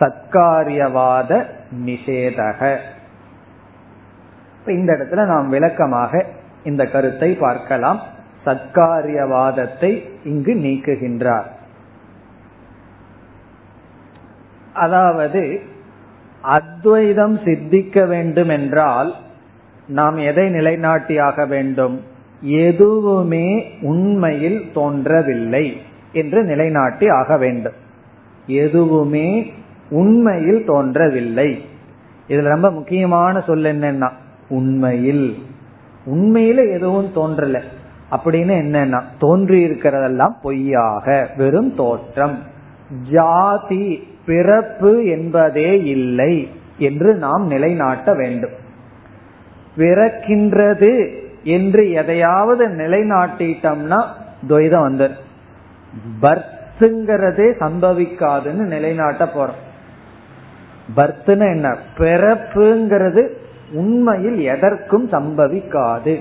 [0.00, 1.44] சத்காரியவாத
[1.84, 2.76] நிஷேதக.
[4.66, 6.26] இந்த இடத்துல நாம் விளக்கமாக
[6.64, 8.00] இந்த கருத்தை பார்க்கலாம்.
[8.46, 11.48] சத்காரியவாதத்தை இங்கு நீக்குகின்றார்.
[14.72, 15.60] அதாவது
[16.42, 19.14] அத்வைதம் சித்திக்க வேண்டும் என்றால்
[19.86, 22.04] நாம் எதை நிலைநாட்டியாக வேண்டும்?
[22.40, 25.80] எதுவுமே உண்மையில் தோன்றவில்லை
[26.12, 27.72] என்று நிலைநாட்டி ஆக வேண்டும்.
[28.46, 29.52] எதுவுமே
[29.90, 31.64] உண்மையில் தோன்றவில்லை.
[32.28, 34.10] இதுல ரொம்ப முக்கியமான சொல் என்னன்னா
[34.48, 35.36] உண்மையில்.
[36.06, 37.60] உண்மையில எதுவும் தோன்றல.
[38.10, 42.38] அப்படின்னு என்னன்னா தோன்றி இருக்கிறதெல்லாம் பொய்யாக வெறும் தோற்றம்.
[43.10, 48.50] ஜாதி பிறப்பு என்பதே இல்லை என்று நாம் நிலைநாட்ட வேண்டும்.
[49.76, 54.04] பிறக்கின்றது என்று எதையாவது நிலைநாட்டிட்டோம்னா
[54.48, 55.14] துவைதம் வந்துரு.
[56.22, 59.58] பர்த்துங்கிறதே சம்பவிக்காதுன்னு நிலைநாட்ட போறோம்.
[60.96, 61.76] பர்த்னு என்ன?
[61.96, 63.28] பிறப்புங்கிறது
[63.72, 66.20] உண்மையில் எதற்கும் சம்பவிக்காது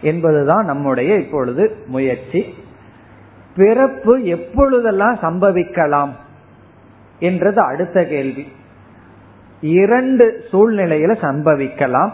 [0.00, 2.54] என்பதுதான் நம்முடைய இப்பொழுது முயற்சி.
[3.56, 6.10] பிறப்பு எப்பொழுதெல்லாம் சம்பவிக்கலாம்
[7.20, 8.52] என்றது அடுத்த கேள்வி.
[9.60, 12.10] இரண்டு சூழ்நிலையில சம்பவிக்கலாம்.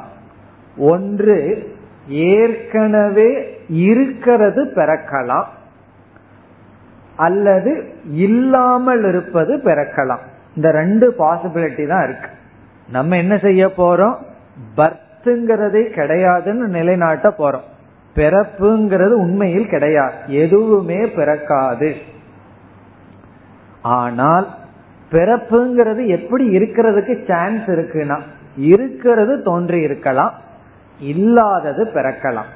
[0.77, 1.69] ஒன்று
[2.09, 5.45] ஏற்கனவே இருக்கிறது பிறக்கலாம்.
[7.17, 10.19] அல்லது இல்லாமல் இருப்பது பிறக்கலாம்.
[10.57, 12.29] இந்த ரெண்டு பாசிபிலிட்டி தான் இருக்கு.
[12.89, 14.15] நம்ம என்ன செய்ய போறோம்?
[14.77, 17.73] பர்த்துங்கிறதே கிடையாதுன்னு நிலைநாட்ட போறோம்.
[18.17, 20.15] பிறப்புங்கிறது உண்மையில் கிடையாது.
[20.27, 21.95] எதுவுமே பிறக்காது.
[23.83, 24.47] ஆனால்
[25.13, 28.21] பிறப்புங்கிறது எப்படி இருக்கிறதுக்கு சான்ஸ் இருக்குன்னா
[28.57, 30.35] இருக்கிறது தோன்றி இருக்கலாம்.
[31.01, 32.53] இல்லாதது பிறக்கலாம்.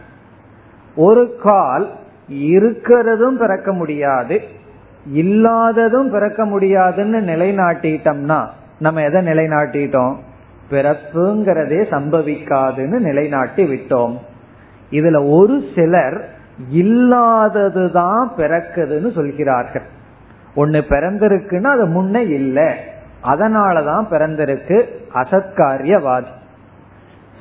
[0.96, 1.90] ஒரு கால்
[2.32, 4.40] இருக்கிறதும் பிறக்க முடியாது
[5.12, 8.46] இல்லாததும் பிறக்க முடியாதுன்னு நிலைநாட்டிட்டோம்னா
[8.78, 10.16] நம்ம எதை நிலைநாட்டிட்டோம்?
[10.70, 14.16] பிறப்புங்கிறதே சம்பவிக்காதுன்னு நிலைநாட்டி விட்டோம்.
[14.90, 16.28] இதுல ஒரு சிலர்
[16.74, 19.82] இல்லாததுதான் பிறக்குதுன்னு சொல்கிறார்கள்.
[20.54, 22.74] ஒன்னு பிறந்திருக்குன்னா அது முன்ன இல்லை.
[23.24, 24.84] அதனாலதான் பிறந்திருக்கு
[25.14, 26.36] அசத்காரியவாதி.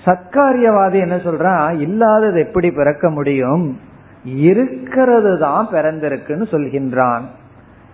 [0.07, 3.79] சத்காரியவாதி என்ன சொல்றான் இல்லாதது எப்படி பிறக்க முடியும்?
[4.23, 7.21] இருக்கிறது தான் பிறந்திருக்குன்னு சொல்கின்றான்.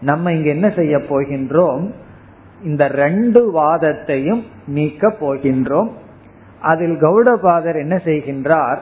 [0.02, 1.92] நம்ம இங்க என்ன செய்ய போகின்றோம்?
[2.64, 5.90] இந்த ரெண்டு வாதத்தையும் நீக்க போகின்றோம்.
[6.62, 8.78] அதில் கௌடபாதர் என்ன செய்கின்றார்?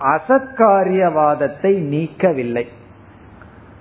[0.00, 2.64] அசத்காரியவாதத்தை நீக்கவில்லை.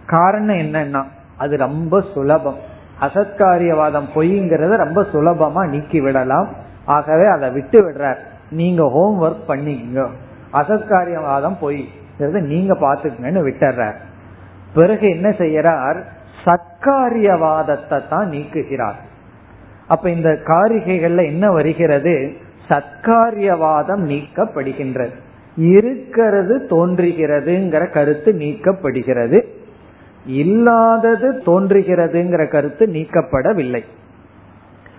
[0.06, 1.04] காரணம் என்னன்னா
[1.38, 2.58] அது ரொம்ப சுலபம்.
[3.02, 6.48] அசத்காரியவாதம் பொய்ங்கிறத ரொம்ப சுலபமா நீக்கி விடலாம்
[6.86, 8.18] ஆகவே அதை விட்டு விடுறார்
[8.52, 10.08] நீங்க ஹோம் ஒர்க் பண்ணிக்கங்க.
[10.54, 11.90] அசத்காரியவாதம் போய்
[12.32, 13.96] நீங்க பாத்துக்கங்கன்னு விட்டுறார்.
[14.74, 16.04] பிறகு என்ன செய்யறார்
[16.46, 19.00] சத்காரியவாதத்தை தான் நீக்குகிறார்.
[19.88, 22.34] அப்ப இந்த காரிகைகள்ல என்ன வருகிறது?
[22.70, 25.14] சத்காரியவாதம் நீக்கப்படுகின்றது.
[25.56, 29.46] இருக்கிறது தோன்றுகிறதுங்கிற கருத்து நீக்கப்படுகிறது.
[30.26, 33.84] இல்லாதது தோன்றுகிறதுங்கிற கருத்து நீக்கப்படவில்லை.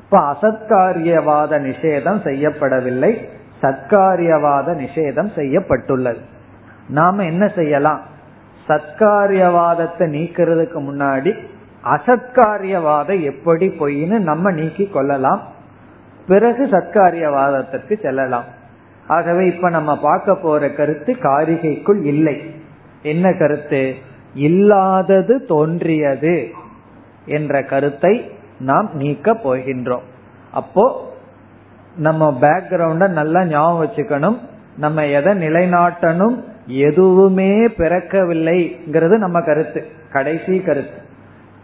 [0.05, 3.29] இப்ப அசத்காரியவாத நிஷேதம் செய்யப்படவில்லை.
[3.63, 6.21] சத்காரியவாத நிஷேதம் செய்யப்பட்டுள்ளது.
[6.89, 8.01] நாம என்ன செய்யலாம்?
[8.69, 11.39] சத்காரியவாதத்தை நீக்கிறதுக்கு முன்னாடி
[11.85, 15.43] அசத்காரியவாதம் எப்படி பொய்ன்னு நம்ம நீக்கி கொள்ளலாம்.
[16.27, 18.45] பிறகு சத்காரியவாதத்திற்கு செல்லலாம்.
[19.07, 22.55] ஆகவே இப்ப நம்ம பார்க்க போற கருத்து காரிகைக்குள் இல்லை.
[23.03, 23.95] என்ன கருத்து?
[24.35, 26.51] இல்லாதது தோன்றியது
[27.25, 30.03] என்ற கருத்தை நாம் நீக்க போகின்றோம்.
[30.53, 31.10] அப்போ
[32.01, 34.39] நம்ம பேக்ரவுண்ட நல்லா ஞாபகம் வச்சுக்கணும்.
[34.77, 39.87] நம்ம எதை நிலைநாட்டணும் எதுவுமே பிறக்கவில்லைங்கிறது நம்ம கருத்து.
[40.13, 40.99] கடைசி கருத்து.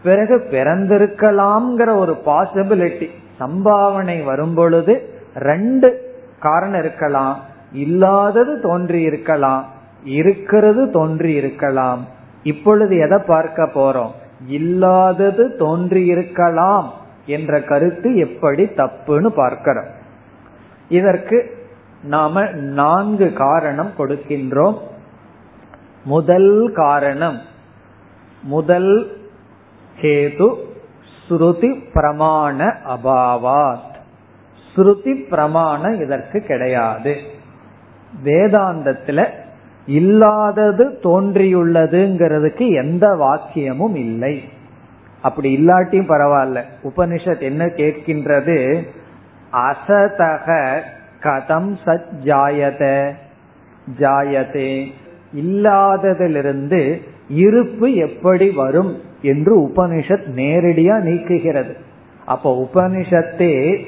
[0.03, 3.09] பிறகு பிறந்திருக்கலாம்ங்கிற ஒரு பாசிபிலிட்டி
[3.39, 7.43] சம்பாவனை வரும் பொழுது ரெண்டு காரணம் இருக்கலாம்.
[7.73, 9.65] இல்லாதது தோன்றி இருக்கலாம்.
[10.03, 12.05] இருக்கிறது தோன்றி இருக்கலாம்.
[12.43, 14.11] இப்பொழுது எதை பார்க்க போறோம்?
[14.47, 16.85] இல்லாதது தோன்றியிருக்கலாம்
[17.25, 19.96] என்ற கருத்து எப்படி தப்புன்னு பார்க்கிறோம்.
[20.89, 21.67] இதற்கு
[22.03, 24.77] நாம நான்கு காரணம் கொடுக்கின்றோம்.
[26.03, 27.41] முதல் காரணம்
[28.43, 29.17] முதல்
[30.01, 30.55] கேது
[31.29, 33.95] ஸ்ருதி பிரமாண அபாவாத்.
[34.75, 37.15] ஸ்ருதி பிரமாணம் இதற்கு கிடையாது.
[38.23, 39.29] வேதாந்தத்துல
[39.85, 44.43] இல்லாதது தோன்றியுள்ளதுங்கிறதுக்கு எந்த வாக்கியமும் இல்லை.
[45.21, 46.63] அப்படி இல்லாட்டியும் பரவாயில்ல.
[46.83, 48.87] உபனிஷத் என்ன கேட்கின்றது?
[49.53, 50.79] அசதக
[51.23, 53.11] கதம் சத் ஜாயத.
[53.99, 54.91] ஜாயதே.
[55.35, 61.75] இல்லாததிலிருந்து இருப்பு எப்படி வரும் என்று உபனிஷத் நேரடியா நீக்குகிறது.
[62.25, 63.85] அப்ப உபனிஷத்தே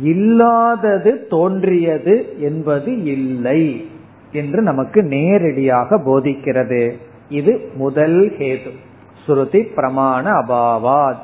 [0.00, 3.90] இல்லாதது தோன்றியது என்பது இல்லை
[4.32, 6.92] என்று நமக்கு நேரடியாக போதிக்கிறது.
[7.28, 8.70] இது முதல் ஹேது.
[9.26, 11.18] ஸ்ருதி பிரமாண அபாவாத்.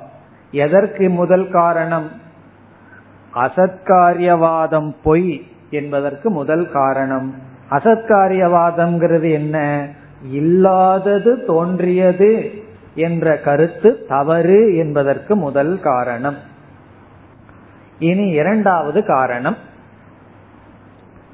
[0.51, 2.26] எதற்கு முதல் காரணம்?
[3.34, 7.34] அசத்காரியவாதம் பொய் என்பதற்கு முதல் காரணம்.
[7.70, 9.86] அசத்காரியவாதம்ங்கிறது என்ன?
[10.30, 12.50] இல்லாதது தோன்றியது
[12.94, 16.36] என்ற கருத்து தவறு என்பதற்கு முதல் காரணம்.
[17.98, 19.56] இனி இரண்டாவது காரணம்.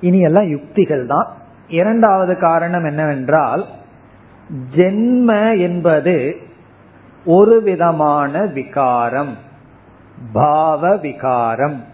[0.00, 1.36] இனி எல்லாம் யுக்திகள் தான்.
[1.68, 3.66] இரண்டாவது காரணம் என்னவென்றால்
[4.76, 6.36] ஜென்ம என்பது
[7.24, 9.36] ஒரு விதமான விகாரம்.
[10.32, 11.84] பாவ விகாரம்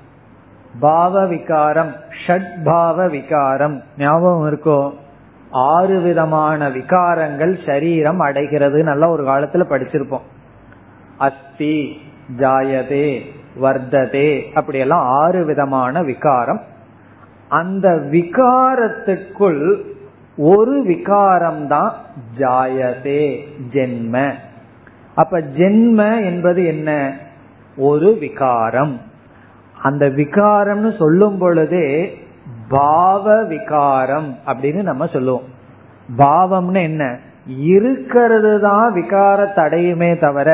[0.81, 1.95] பாவ விகாரம்
[2.27, 4.93] ஷட் பாவ விகாரம் ஞாபகம் இருக்கோ?
[5.51, 10.21] ஆறு விதமான விகாரங்கள் சரீரம் அடைகிறது நல்லா ஒரு காலத்துல படிச்சிருப்போம்.
[11.19, 12.01] அஸ்தி
[12.39, 13.21] ஜாயதே
[13.63, 16.61] வர்த்ததே அப்படியெல்லாம் ஆறு விதமான விகாரம்.
[17.49, 19.83] அந்த விகாரத்துக்குள்
[20.37, 21.93] ஒரு விகாரம் தான்
[22.39, 23.39] ஜாயதே
[23.73, 24.33] ஜென்ம.
[25.15, 27.13] அப்ப ஜென்ம என்பது என்ன?
[27.81, 29.01] ஒரு விகாரம்.
[29.83, 31.87] அந்த விகாரம்னு சொல்லும் பொழுதே
[32.69, 35.47] பாவ விகாரம் அப்படின்னு நம்ம சொல்லுவோம்.
[36.19, 37.19] பாவம்னு என்ன?
[37.47, 40.51] இருக்கிறது தான் விகாரத்தடையுமே தவிர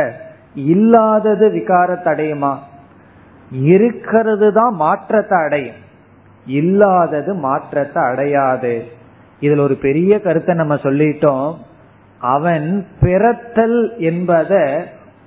[0.55, 2.53] இல்லாதது விகாரத்தடையுமா
[3.51, 5.81] இருக்கிறது தான் மாற்றத்தை அடையும்.
[6.47, 8.75] இல்லாதது மாற்றத்தை அடையாது.
[9.41, 11.49] இதுல ஒரு பெரிய கருத்தை நம்ம சொல்லிட்டோம்.
[12.21, 14.53] அவன் பிறத்தல் என்பத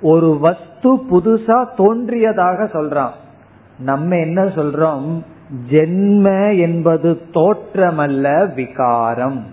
[0.01, 3.09] ஒரு வஸ்து புதுசா தோன்றியதாக சொல்றான்.
[3.79, 5.23] நம்ம என்ன சொல்றோம்?
[5.69, 9.45] ஜென்ம என்பது தோற்றமல்ல விகாரம்.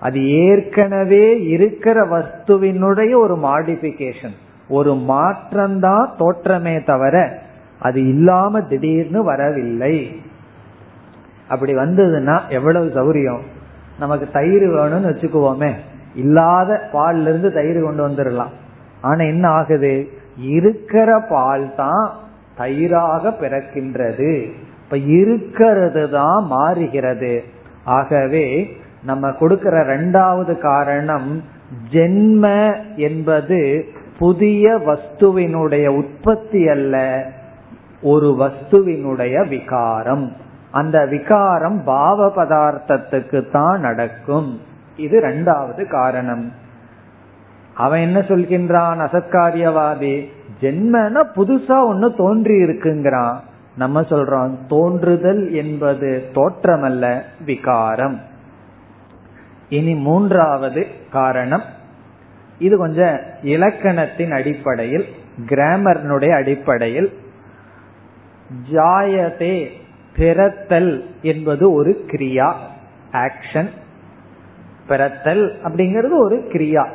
[0.00, 4.32] அது ஏற்கனவே இருக்கிற வஸ்துவினுடைய ஒரு மாடிபிகேஷன்
[4.68, 7.38] ஒரு மாற்றம்தான் தோற்றமே தவிர
[7.78, 10.20] அது இல்லாம திடீர்னு வரவில்லை.
[11.48, 13.40] அப்படி வந்ததுன்னா எவ்வளவு சௌரியம்?
[13.98, 15.72] நமக்கு தயிர் வேணும்னு வச்சுக்குவோமே.
[16.14, 18.50] இல்லாத பால்ல இருந்து தயிர் கொண்டு வந்துடலாம்.
[19.00, 20.08] ஆனா என்ன ஆகுது?
[20.36, 22.10] இருக்கிற பால் தான்
[22.58, 24.52] தயிராக பிறக்கின்றது.
[24.84, 27.44] இப்ப இருக்கிறது தான் மாறுகிறது.
[27.84, 31.42] ஆகவே நம்ம கொடுக்கிற ரெண்டாவது காரணம்
[31.92, 33.84] ஜென்ம என்பது
[34.18, 37.24] புதிய வஸ்துவினுடைய உற்பத்தி அல்ல
[38.02, 40.32] ஒரு வஸ்துவினுடைய விகாரம்.
[40.70, 44.60] அந்த விகாரம் பாவ பதார்த்தத்துக்கு தான் நடக்கும்.
[44.96, 46.52] இது ரெண்டாவது காரணம்.
[47.74, 48.96] அவன் என்ன சொல்கின்றான்?
[48.96, 50.28] அசத்காரியவாதி.
[50.60, 53.36] ஜென்மனா புதுசா ஒன்னு தோன்றி இருக்குங்கிறான்.
[53.76, 58.20] நம்ம சொல்றோம் தோன்றுதல் என்பது தோற்றமல்ல விகாரம்.
[59.68, 61.62] இனி மூன்றாவது காரணம்.
[62.58, 65.04] இது கொஞ்சம் இலக்கணத்தின் அடிப்படையில்
[65.46, 67.18] கிராமர்னுடைய அடிப்படையில்.
[68.72, 69.66] ஜாயதே
[70.16, 72.52] பிறத்தல் என்பது ஒரு கிரியா
[73.12, 73.68] ஆக்ஷன்.
[74.88, 76.88] பிறத்தல் அப்படிங்கிறது ஒரு கிரியா.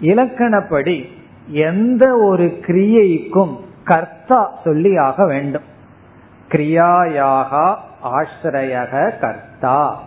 [0.00, 1.04] இலக்கணப்படி
[1.46, 5.62] எந்த ஒரு கிரியைக்கும் கர்த்தா சொல்லி ஆக வேண்டும்.
[6.48, 10.02] கிரியாயாக ஆசிரியக கர்த்தா.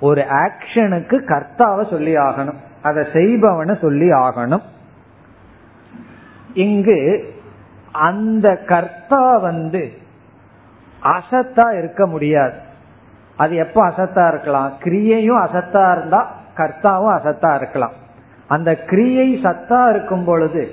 [0.00, 2.56] ஒரு ஆக்ஷனுக்கு கர்த்தாவை சொல்லி ஆகணும்.
[2.82, 4.62] அதை செய்பவனை சொல்லி ஆகணும்.
[6.54, 7.32] இங்கு
[7.92, 9.92] அந்த கர்த்தா வந்து
[11.02, 12.58] அசத்தா இருக்க முடியாது.
[13.36, 14.72] அது எப்ப அசத்தா இருக்கலாம்?
[14.84, 18.02] கிரியையும் அசத்தா இருந்தா கர்த்தாவும் அசத்தா இருக்கலாம்.
[18.46, 20.68] அந்த கிரியை சத்தா இருக்கும் பொழுது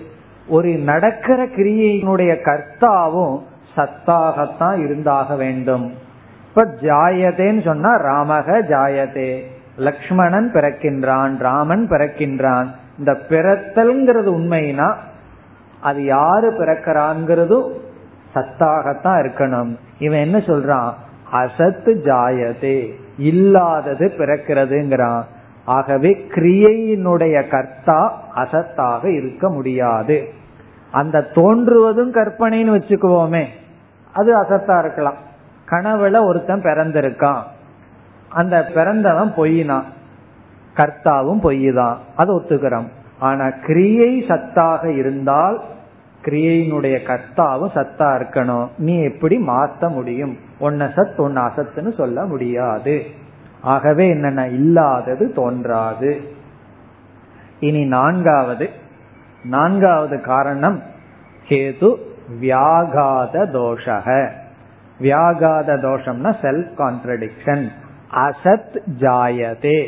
[0.47, 3.41] ஒரு நடக்கிற கிரியையினுடைய கர்த்தாவும்
[3.77, 5.93] சத்தாகத்தான் இருந்தாக வேண்டும்.
[6.47, 9.39] இப்ப ஜாயதேன்னு சொன்னா ராமக ஜாயதே
[9.77, 12.67] லக்ஷ்மணன் பிறக்கின்றான் ராமன் பிறக்கின்றான்.
[12.97, 14.95] இந்த பிறத்தல்ங்கிறது உண்மைனா
[15.81, 17.71] அது யாரு பிறக்கிறாங்கிறதும்
[18.35, 19.75] சத்தாகத்தான் இருக்கணும்.
[19.99, 20.93] இவன் என்ன சொல்றான்?
[21.31, 25.23] அசத்து ஜாயதே இல்லாதது பிறக்கிறதுங்கிறான்.
[25.65, 30.27] ஆகவே கிரியையினுடைய கர்த்தா அசத்தாக இருக்க முடியாது.
[30.91, 33.45] அந்த தோன்றுவதும் கற்பனைன்னு வச்சுக்குவோமே
[34.13, 35.17] அது அசத்தா இருக்கலாம்.
[35.69, 37.41] கனவுல ஒருத்தன் பிறந்திருக்கான்.
[38.29, 39.81] அந்த பிறந்தவன் பொய்னா
[40.75, 42.87] கர்த்தாவும் பொய் தான் அது ஒத்துக்கிறோம்.
[43.19, 45.61] ஆனா கிரியை சத்தாக இருந்தால்
[46.25, 48.67] கிரியையினுடைய கர்த்தாவும் சத்தா இருக்கணும்.
[48.77, 50.37] நீ எப்படி மாத்த முடியும்?
[50.59, 53.05] ஒன்ன சத் ஒன்னு அசத்துன்னு சொல்ல முடியாது.
[53.61, 56.21] ஆகவே என்னென்ன இல்லாதது தோன்றாது.
[57.59, 58.69] இனி நான்காவது
[59.43, 60.81] நான்காவது காரணம்
[61.47, 61.95] கேது
[62.41, 64.29] வியாகாத தோஷக.
[64.99, 67.67] வியாகாத தோஷம்னா செல்ஃப் கான்ட்ரடிக்ஷன்
[68.11, 69.87] அசத் ஜாயதே.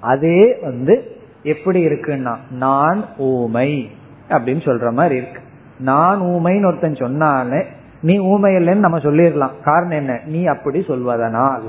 [0.00, 3.90] அதே வந்து எப்படி இருக்குன்னா நான் ஊமை
[4.28, 5.40] அப்படின்னு சொல்ற மாதிரி இருக்கு.
[5.78, 7.66] நான் ஊமைன்னு ஒருத்தன் சொன்னாலே
[8.02, 10.20] நீ ஊமை இல்லைன்னு நம்ம சொல்லிடலாம் காரணம் என்ன?
[10.24, 11.62] நீ அப்படி சொல்வதனால்.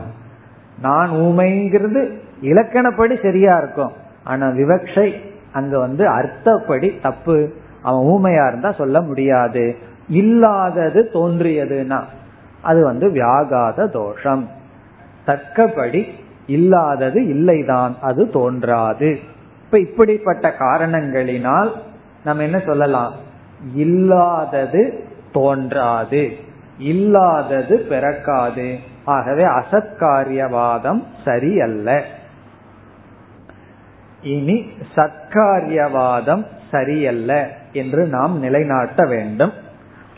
[0.81, 2.11] நான் ஊமைங்கிறது
[2.43, 3.91] இலக்கணப்படி சரியா இருக்கும்.
[4.23, 5.13] ஆனா விவக்ஷை
[5.51, 7.51] அங்க வந்து அர்த்தப்படி தப்பு.
[7.81, 9.77] அவன் ஊமையா இருந்தா சொல்ல முடியாது.
[10.09, 12.01] இல்லாதது தோன்றியதுன்னா
[12.61, 14.49] அது வந்து வியாகாத தோஷம்.
[15.25, 16.07] தக்கபடி
[16.47, 19.19] இல்லாதது இல்லைதான் அது தோன்றாது.
[19.63, 21.71] இப்ப இப்படிப்பட்ட காரணங்களினால்
[22.23, 23.13] நம்ம என்ன சொல்லலாம்?
[23.75, 26.31] இல்லாதது தோன்றாது.
[26.77, 28.77] இல்லாதது பிறக்காது.
[29.05, 32.03] ஆகவே அசத்காரியவாதம் சரியல்ல.
[34.21, 39.51] இனி சத்காரியவாதம் சரியல்ல என்று நாம் நிலைநாட்ட வேண்டும்.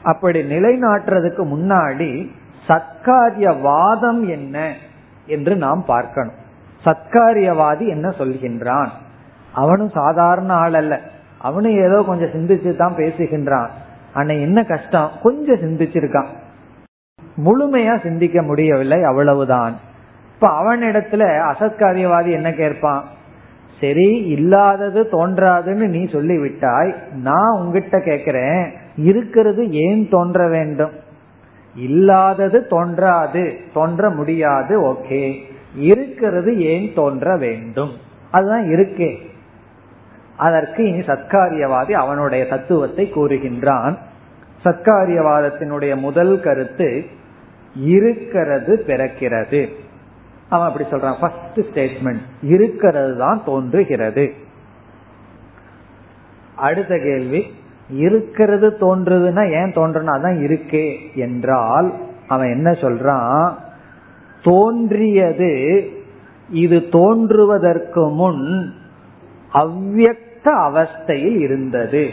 [0.04, 2.30] அப்படி நிலைநாட்டுறதுக்கு முன்னாடி
[2.68, 4.74] சத்காரியவாதம் என்ன
[5.26, 6.34] என்று நாம் பார்க்கணும்.
[6.86, 8.88] சத்காரியவாதி என்ன சொல்கின்றான்?
[9.54, 11.00] அவனும் சாதாரண ஆள் அல்ல
[11.38, 13.68] அவனும் ஏதோ கொஞ்சம் சிந்திச்சு தான் பேசுகின்றான்.
[14.14, 15.10] ஆனா என்ன கஷ்டம்?
[15.24, 16.28] கொஞ்சம் சிந்திச்சிருக்கான்.
[17.38, 19.76] முழுமையா சிந்திக்க முடியவில்லை அவ்வளவுதான்.
[20.34, 23.04] இப்ப அவனிடத்துல அசத்காரியவாதி என்ன கேட்பான்?
[23.82, 30.92] சரி இல்லாதது தோன்றாதுன்னு நீ சொல்லிவிட்டாய் நான் உங்ககிட்ட கேக்குறேன் இருக்கிறது ஏன் தோன்ற வேண்டும்?
[31.76, 35.36] இல்லாதது தோன்றாது தோன்ற முடியாது ஓகே.
[35.76, 37.90] இருக்கிறது ஏன் தோன்ற வேண்டும்?
[38.32, 39.16] அதுதான் இருக்கே.
[40.38, 43.98] அதற்கு இனி சத்காரியவாதி அவனுடைய தத்துவத்தை கூறுகின்றான்.
[44.66, 47.06] சத்காரியவாதத்தினுடைய முதல் கருத்து
[47.76, 49.70] இருக்கிறது பிறக்கிறது.
[50.50, 51.20] அவன் அப்படி சொல்றான்.
[51.20, 54.34] ஃபர்ஸ்ட் ஸ்டேட்மெண்ட் இருக்கிறது தான் தோன்றுகிறது.
[56.56, 57.46] அடுத்த கேள்வி
[57.90, 61.94] இருக்கிறது தோன்றுதுன்னா ஏன் தோன்றனா தான் இருக்கே என்றால்
[62.28, 63.54] அவன் என்ன சொல்றான்?
[64.44, 65.90] தோன்றியது
[66.50, 68.74] இது தோன்றுவதற்கு முன்
[69.54, 72.10] அவ்வக்த அவஸ்தையில் இருந்தது.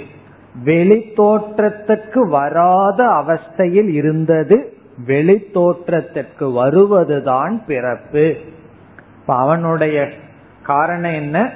[0.64, 4.77] வெளி தோற்றத்துக்கு வராத அவஸ்தையில் இருந்தது.
[5.06, 8.34] வெளி தோற்றத்திற்கு வருவதுதான் பிறப்பு.
[9.26, 10.08] அவனுடைய
[10.62, 11.50] காரணம் என்ன?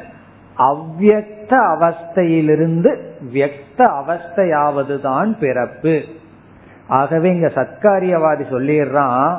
[0.59, 2.97] அவ்வக்த அவஸ்தையிலிருந்து
[3.35, 6.03] வியக்த அவஸ்தையாவதுதான் பிறப்பு.
[6.89, 9.39] ஆகவே இங்க சத்காரியவாதி சொல்லிடுறான்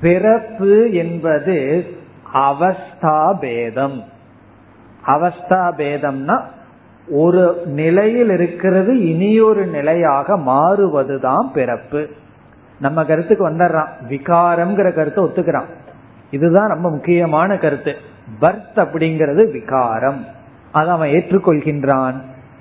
[0.00, 1.86] பிறப்பு என்பது
[2.34, 4.04] அவஸ்தா பேதம்.
[5.06, 6.40] அவஸ்தா
[7.08, 12.08] ஒரு நிலையில் இருக்கிறது இனியொரு நிலையாக மாறுவதுதான் பிறப்பு.
[12.80, 13.86] நம்ம கருத்துக்கு வந்துடுறான்.
[14.08, 15.66] விகாரம்ங்கிற கருத்தை ஒத்துக்கிறான்.
[16.30, 17.96] இதுதான் ரொம்ப முக்கியமான கருத்து.
[18.40, 20.24] பர்த் அப்படிங்கிறது விகாரம்.
[20.72, 22.14] அதை அவன் ஏற்றுக்கொள்கின்றான்.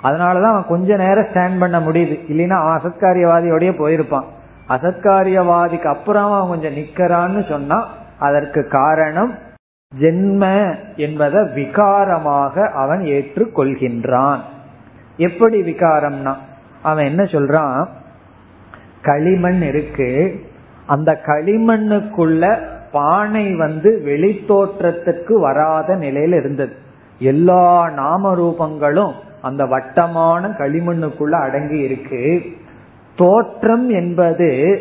[0.04, 2.20] அதனாலதான் அவன் கொஞ்ச நேரம் ஸ்டாண்ட் பண்ண முடியுது.
[2.28, 4.26] இல்லைன்னா அவன் அசத்காரியவாதியோடய போயிருப்பான்.
[4.70, 7.88] அசத்காரியவாதிக்கு அப்புறம் அவன் கொஞ்சம் நிக்கிறான்னு சொன்னா
[8.20, 9.38] அதற்கு காரணம்
[10.00, 14.40] ஜென்ம என்பதை விகாரமாக அவன் ஏற்றுக்கொள்கின்றான்.
[15.18, 16.36] எப்படி விகாரம்னா
[16.84, 17.86] அவன் என்ன சொல்றான்?
[19.02, 20.40] களிமண் இருக்கு.
[20.88, 22.58] அந்த களிமண்ணுக்குள்ள
[22.92, 26.74] பானை வந்து வெளி தோற்றத்துக்கு வராத நிலையில இருந்தது.
[27.20, 32.42] எல்லா நாம ரூபங்களும் அந்த வட்டமான களிமண்ணுக்குள்ள அடங்கி இருக்கு.
[33.16, 34.80] தோற்றம் என்பது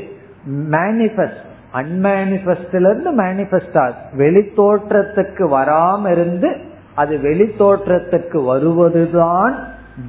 [0.71, 6.57] மேனிபெஸ்ட் அன்மேனிபெஸ்ட்ல இருந்து மேனிபெஸ்ட் ஆகுது வெளி தோற்றத்துக்கு வராம இருந்து
[6.95, 9.55] அது வெளி தோற்றத்துக்கு வருவதுதான்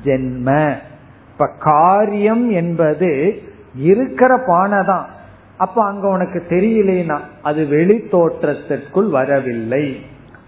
[0.04, 0.74] ஜென்ம.
[1.32, 3.42] இப்ப காரியம் என்பது
[3.76, 5.06] இருக்கிற பானை தான்.
[5.58, 10.02] அப்ப அங்க உனக்கு தெரியலேனா அது வெளி தோற்றத்திற்குள் வரவில்லை.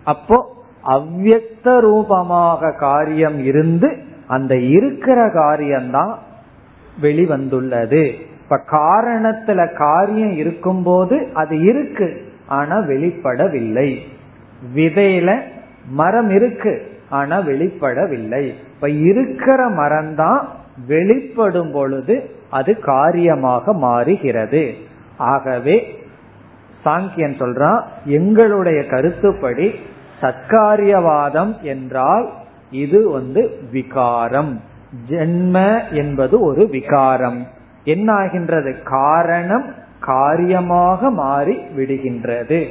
[0.04, 3.98] அப்போ அவ்வக்த ரூபமாக காரியம் இருந்து
[4.28, 6.18] அந்த இருக்கிற காரியம்தான்
[7.02, 8.04] வெளிவந்துள்ளது.
[8.42, 13.98] இப்ப காரணத்துல காரியம் இருக்கும்போது அது இருக்கு ஆனா வெளிப்படவில்லை.
[14.76, 15.42] விதையில
[15.88, 18.54] மரம் இருக்கு ஆனா வெளிப்படவில்லை.
[18.74, 20.48] இப்ப இருக்கிற மரம் தான்
[20.88, 24.76] வெளிப்படும் பொழுது அது காரியமாக மாறுகிறது.
[25.18, 26.04] ஆகவே
[26.86, 29.74] சாங்கியன் சொல்றான் எங்களுடைய கருத்துப்படி
[30.22, 32.32] சத்காரியவாதம் என்றால்
[32.72, 34.62] இது வந்து விகாரம்.
[35.10, 37.48] ஜென்ம என்பது ஒரு விகாரம்.
[37.84, 42.68] என்ன ஆகின்றது காரணம் காரியமாக மாறி விடுகின்றது.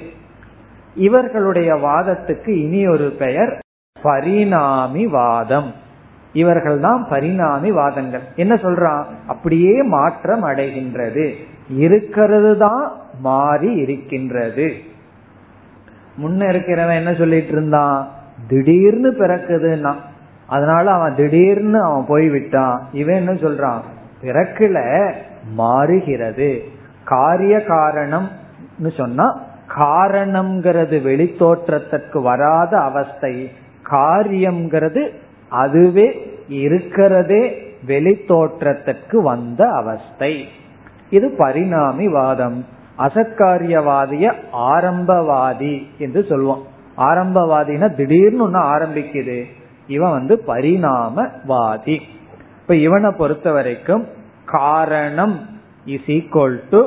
[0.95, 3.59] இவர்களுடைய வாதத்துக்கு இனி ஒரு பெயர்
[4.03, 5.75] பரிணாமி வாதம்
[6.33, 9.05] இவர்கள் தான் பரிணாமி வாதங்கள் என்ன சொல்றான்?
[9.27, 11.35] அப்படியே மாற்றம் அடைகின்றது.
[11.77, 14.75] இருக்கிறது தான் மாறி இருக்கின்றது.
[16.23, 18.09] முன்ன இருக்கிறவன் என்ன சொல்லிட்டு இருந்தான்?
[18.49, 19.95] திடீர்னு பிறக்குதுன்னா.
[20.47, 22.89] அதனால அவன் திடீர்னு அவன் போய்விட்டான்.
[22.93, 23.81] இவன் என்ன சொல்றான்?
[24.23, 25.13] பிறக்கல
[25.55, 26.63] மாறுகிறது.
[27.05, 28.31] காரிய காரணம்
[28.97, 29.41] சொன்னா
[29.79, 33.53] காரணம்ங்கிறது வெளித்தோற்றத்திற்கு வராத அவஸ்தை.
[33.91, 35.09] காரியம்ங்கிறது
[35.51, 37.43] அதுவே இருக்கிறதே
[37.87, 40.49] வெளித்தோற்றத்திற்கு வந்த அவஸ்தை.
[41.11, 42.67] இது பரிணாமி வாதம்
[42.99, 46.67] அசக்காரியவாதிய ஆரம்பவாதி என்று சொல்லுவோம்.
[46.99, 49.45] ஆரம்பவாதினா திடீர்னு ஒன்னு ஆரம்பிக்குது.
[49.87, 52.01] இவன் வந்து பரிணாமவாதி.
[52.61, 54.07] இப்ப இவனை பொறுத்த வரைக்கும்
[54.45, 55.41] காரணம்
[55.85, 56.85] இஸ் ஈக்வல் டு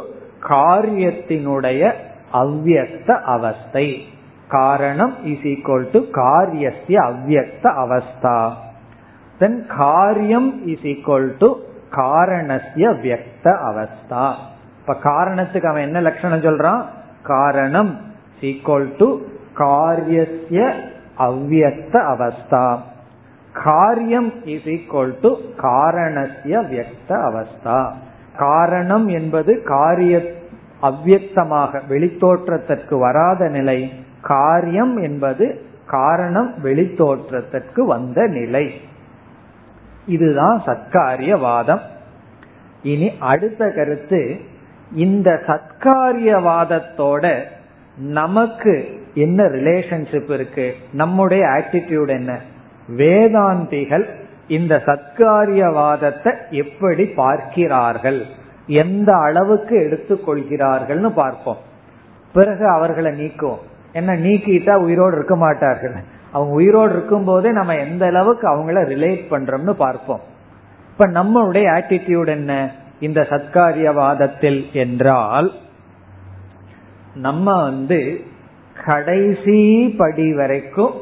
[0.49, 1.93] காரியத்தினுடைய
[2.34, 4.07] அவ்வியஸ்த அவஸ்தை.
[4.53, 8.37] காரணம் இஸ் ஈக்வல் டு காரியஸ்ய அவ்வக்த அவஸ்தா.
[9.39, 11.49] தென் காரியம் இஸ் ஈக்வல் டு
[11.95, 14.25] காரணஸ்ய வியக்த அவஸ்தா.
[14.79, 16.81] இப்ப காரணத்துக்கு அவன் என்ன லட்சணம் சொல்றான்?
[17.23, 17.91] காரணம்
[18.41, 19.07] ஈக்குவல் டு
[19.57, 20.59] காரியஸ்ய
[21.17, 22.65] அவ்வக்த அவஸ்தா.
[23.63, 25.31] காரியம் இஸ் ஈக்குவல் டு
[25.61, 27.79] காரணஸ்ய வியக்த அவஸ்தா.
[28.37, 30.21] காரணம் என்பது காரிய
[30.81, 33.79] அவ்வியக்தமாக வெளித்தோற்றத்திற்கு வராத நிலை.
[34.24, 38.82] காரியம் என்பது காரணம் வெளித்தோற்றத்திற்கு வந்த நிலை.
[40.05, 41.80] இதுதான் சத்காரியவாதம்.
[42.84, 44.39] இனி அடுத்த கருத்து
[44.91, 47.39] இந்த சத்காரியவாதத்தோட
[47.97, 50.76] நமக்கு என்ன ரிலேஷன்ஷிப் இருக்கு?
[50.93, 52.39] நம்முடைய ஆட்டிடியூட் என்ன?
[52.97, 54.05] வேதாந்திகள்
[54.47, 58.26] இந்த சத்காரியவாதத்தை எப்படி பார்க்கிறார்கள்?
[58.67, 61.57] எந்த அளவுக்கு எடுத்துக்கொள்கிறார்கள்னு பார்ப்போம்.
[62.34, 63.71] பிறகு அவர்களை நீக்குவோம்.
[63.93, 65.95] என்ன நீக்கிட்டா உயிரோடு இருக்க மாட்டார்கள்.
[66.31, 70.19] அவங்க உயிரோடு இருக்கும் போதே நம்ம எந்த அளவுக்கு அவங்கள ரிலேட் பண்றோம்னு பார்ப்போம்.
[70.91, 72.71] இப்ப நம்மளுடைய ஆட்டிடியூட் என்ன?
[72.99, 75.51] இந்த சத்காரியவாதத்தில் என்றால்
[77.13, 78.21] நம்ம வந்து
[78.85, 80.93] கடைசி படி வரைக்கும்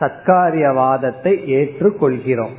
[0.00, 2.56] சத்காரியவாதத்தை ஏற்றுக்கொள்கிறோம்.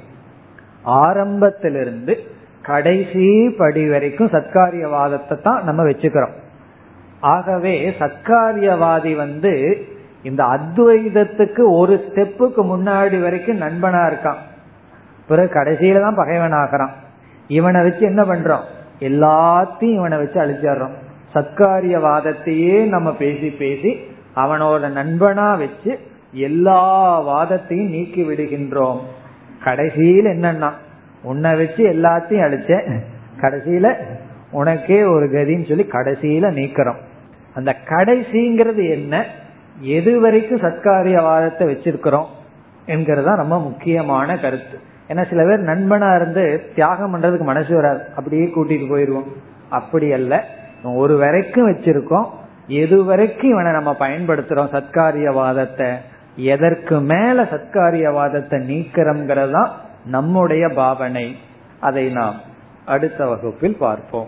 [0.83, 2.23] ஆரம்பத்திலிருந்து
[2.61, 6.35] கடைசி படி வரைக்கும் சத்காரியவாதத்தை தான் நம்ம வச்சுக்கிறோம்.
[7.19, 9.77] ஆகவே சத்காரியவாதி வந்து
[10.23, 14.39] இந்த அத்வைதத்துக்கு ஒரு ஸ்டெப்புக்கு முன்னாடி வரைக்கும் நண்பனா இருக்கான்.
[15.27, 16.91] பிறகு கடைசியில தான் பகைவன் ஆகிறான்.
[17.47, 18.61] இவனை வச்சு என்ன பண்றோம்?
[18.99, 20.93] எல்லாத்தையும் இவனை வச்சு அழிச்சிடுறோம்.
[21.35, 23.93] சத்காரியவாதத்தையே நம்ம பேசி பேசி
[24.35, 25.99] அவனோட நண்பனா வச்சு
[26.31, 28.99] எல்லா வாதத்தையும் நீக்கி விடுகின்றோம்.
[29.63, 30.71] கடைசியில் என்னன்னா
[31.23, 32.99] உன்னை வச்சு எல்லாத்தையும் அழிச்ச
[33.41, 33.93] கடைசியில
[34.51, 37.07] உனக்கே ஒரு கதின்னு சொல்லி கடைசியில நீக்கிறோம்.
[37.55, 39.25] அந்த கடைசிங்கிறது என்ன?
[39.79, 42.25] எது வரைக்கும் சத்காரியவாதத்தை வச்சிருக்கிறோம்
[42.85, 44.79] என்கிறதா ரொம்ப முக்கியமான கருத்து.
[45.07, 48.01] ஏன்னா சில பேர் நண்பனா இருந்து தியாகம் பண்றதுக்கு மனசு வராது.
[48.15, 49.27] அப்படியே கூட்டிட்டு போயிருவோம்
[49.69, 50.45] அப்படி அல்ல.
[50.83, 52.29] ஒரு வரைக்கும் வச்சிருக்கோம்.
[52.67, 55.95] எது வரைக்கும் இவனை நம்ம பயன்படுத்துறோம் சத்காரியவாதத்தை?
[56.35, 59.71] எதற்கு மேல சத்காரியவாதத்தை நீக்கிறோம்ங்கிறது தான்
[60.05, 61.35] நம்முடைய பாவனை.
[61.79, 62.35] அதை நாம்
[62.85, 64.27] அடுத்த வகுப்பில் பார்ப்போம்.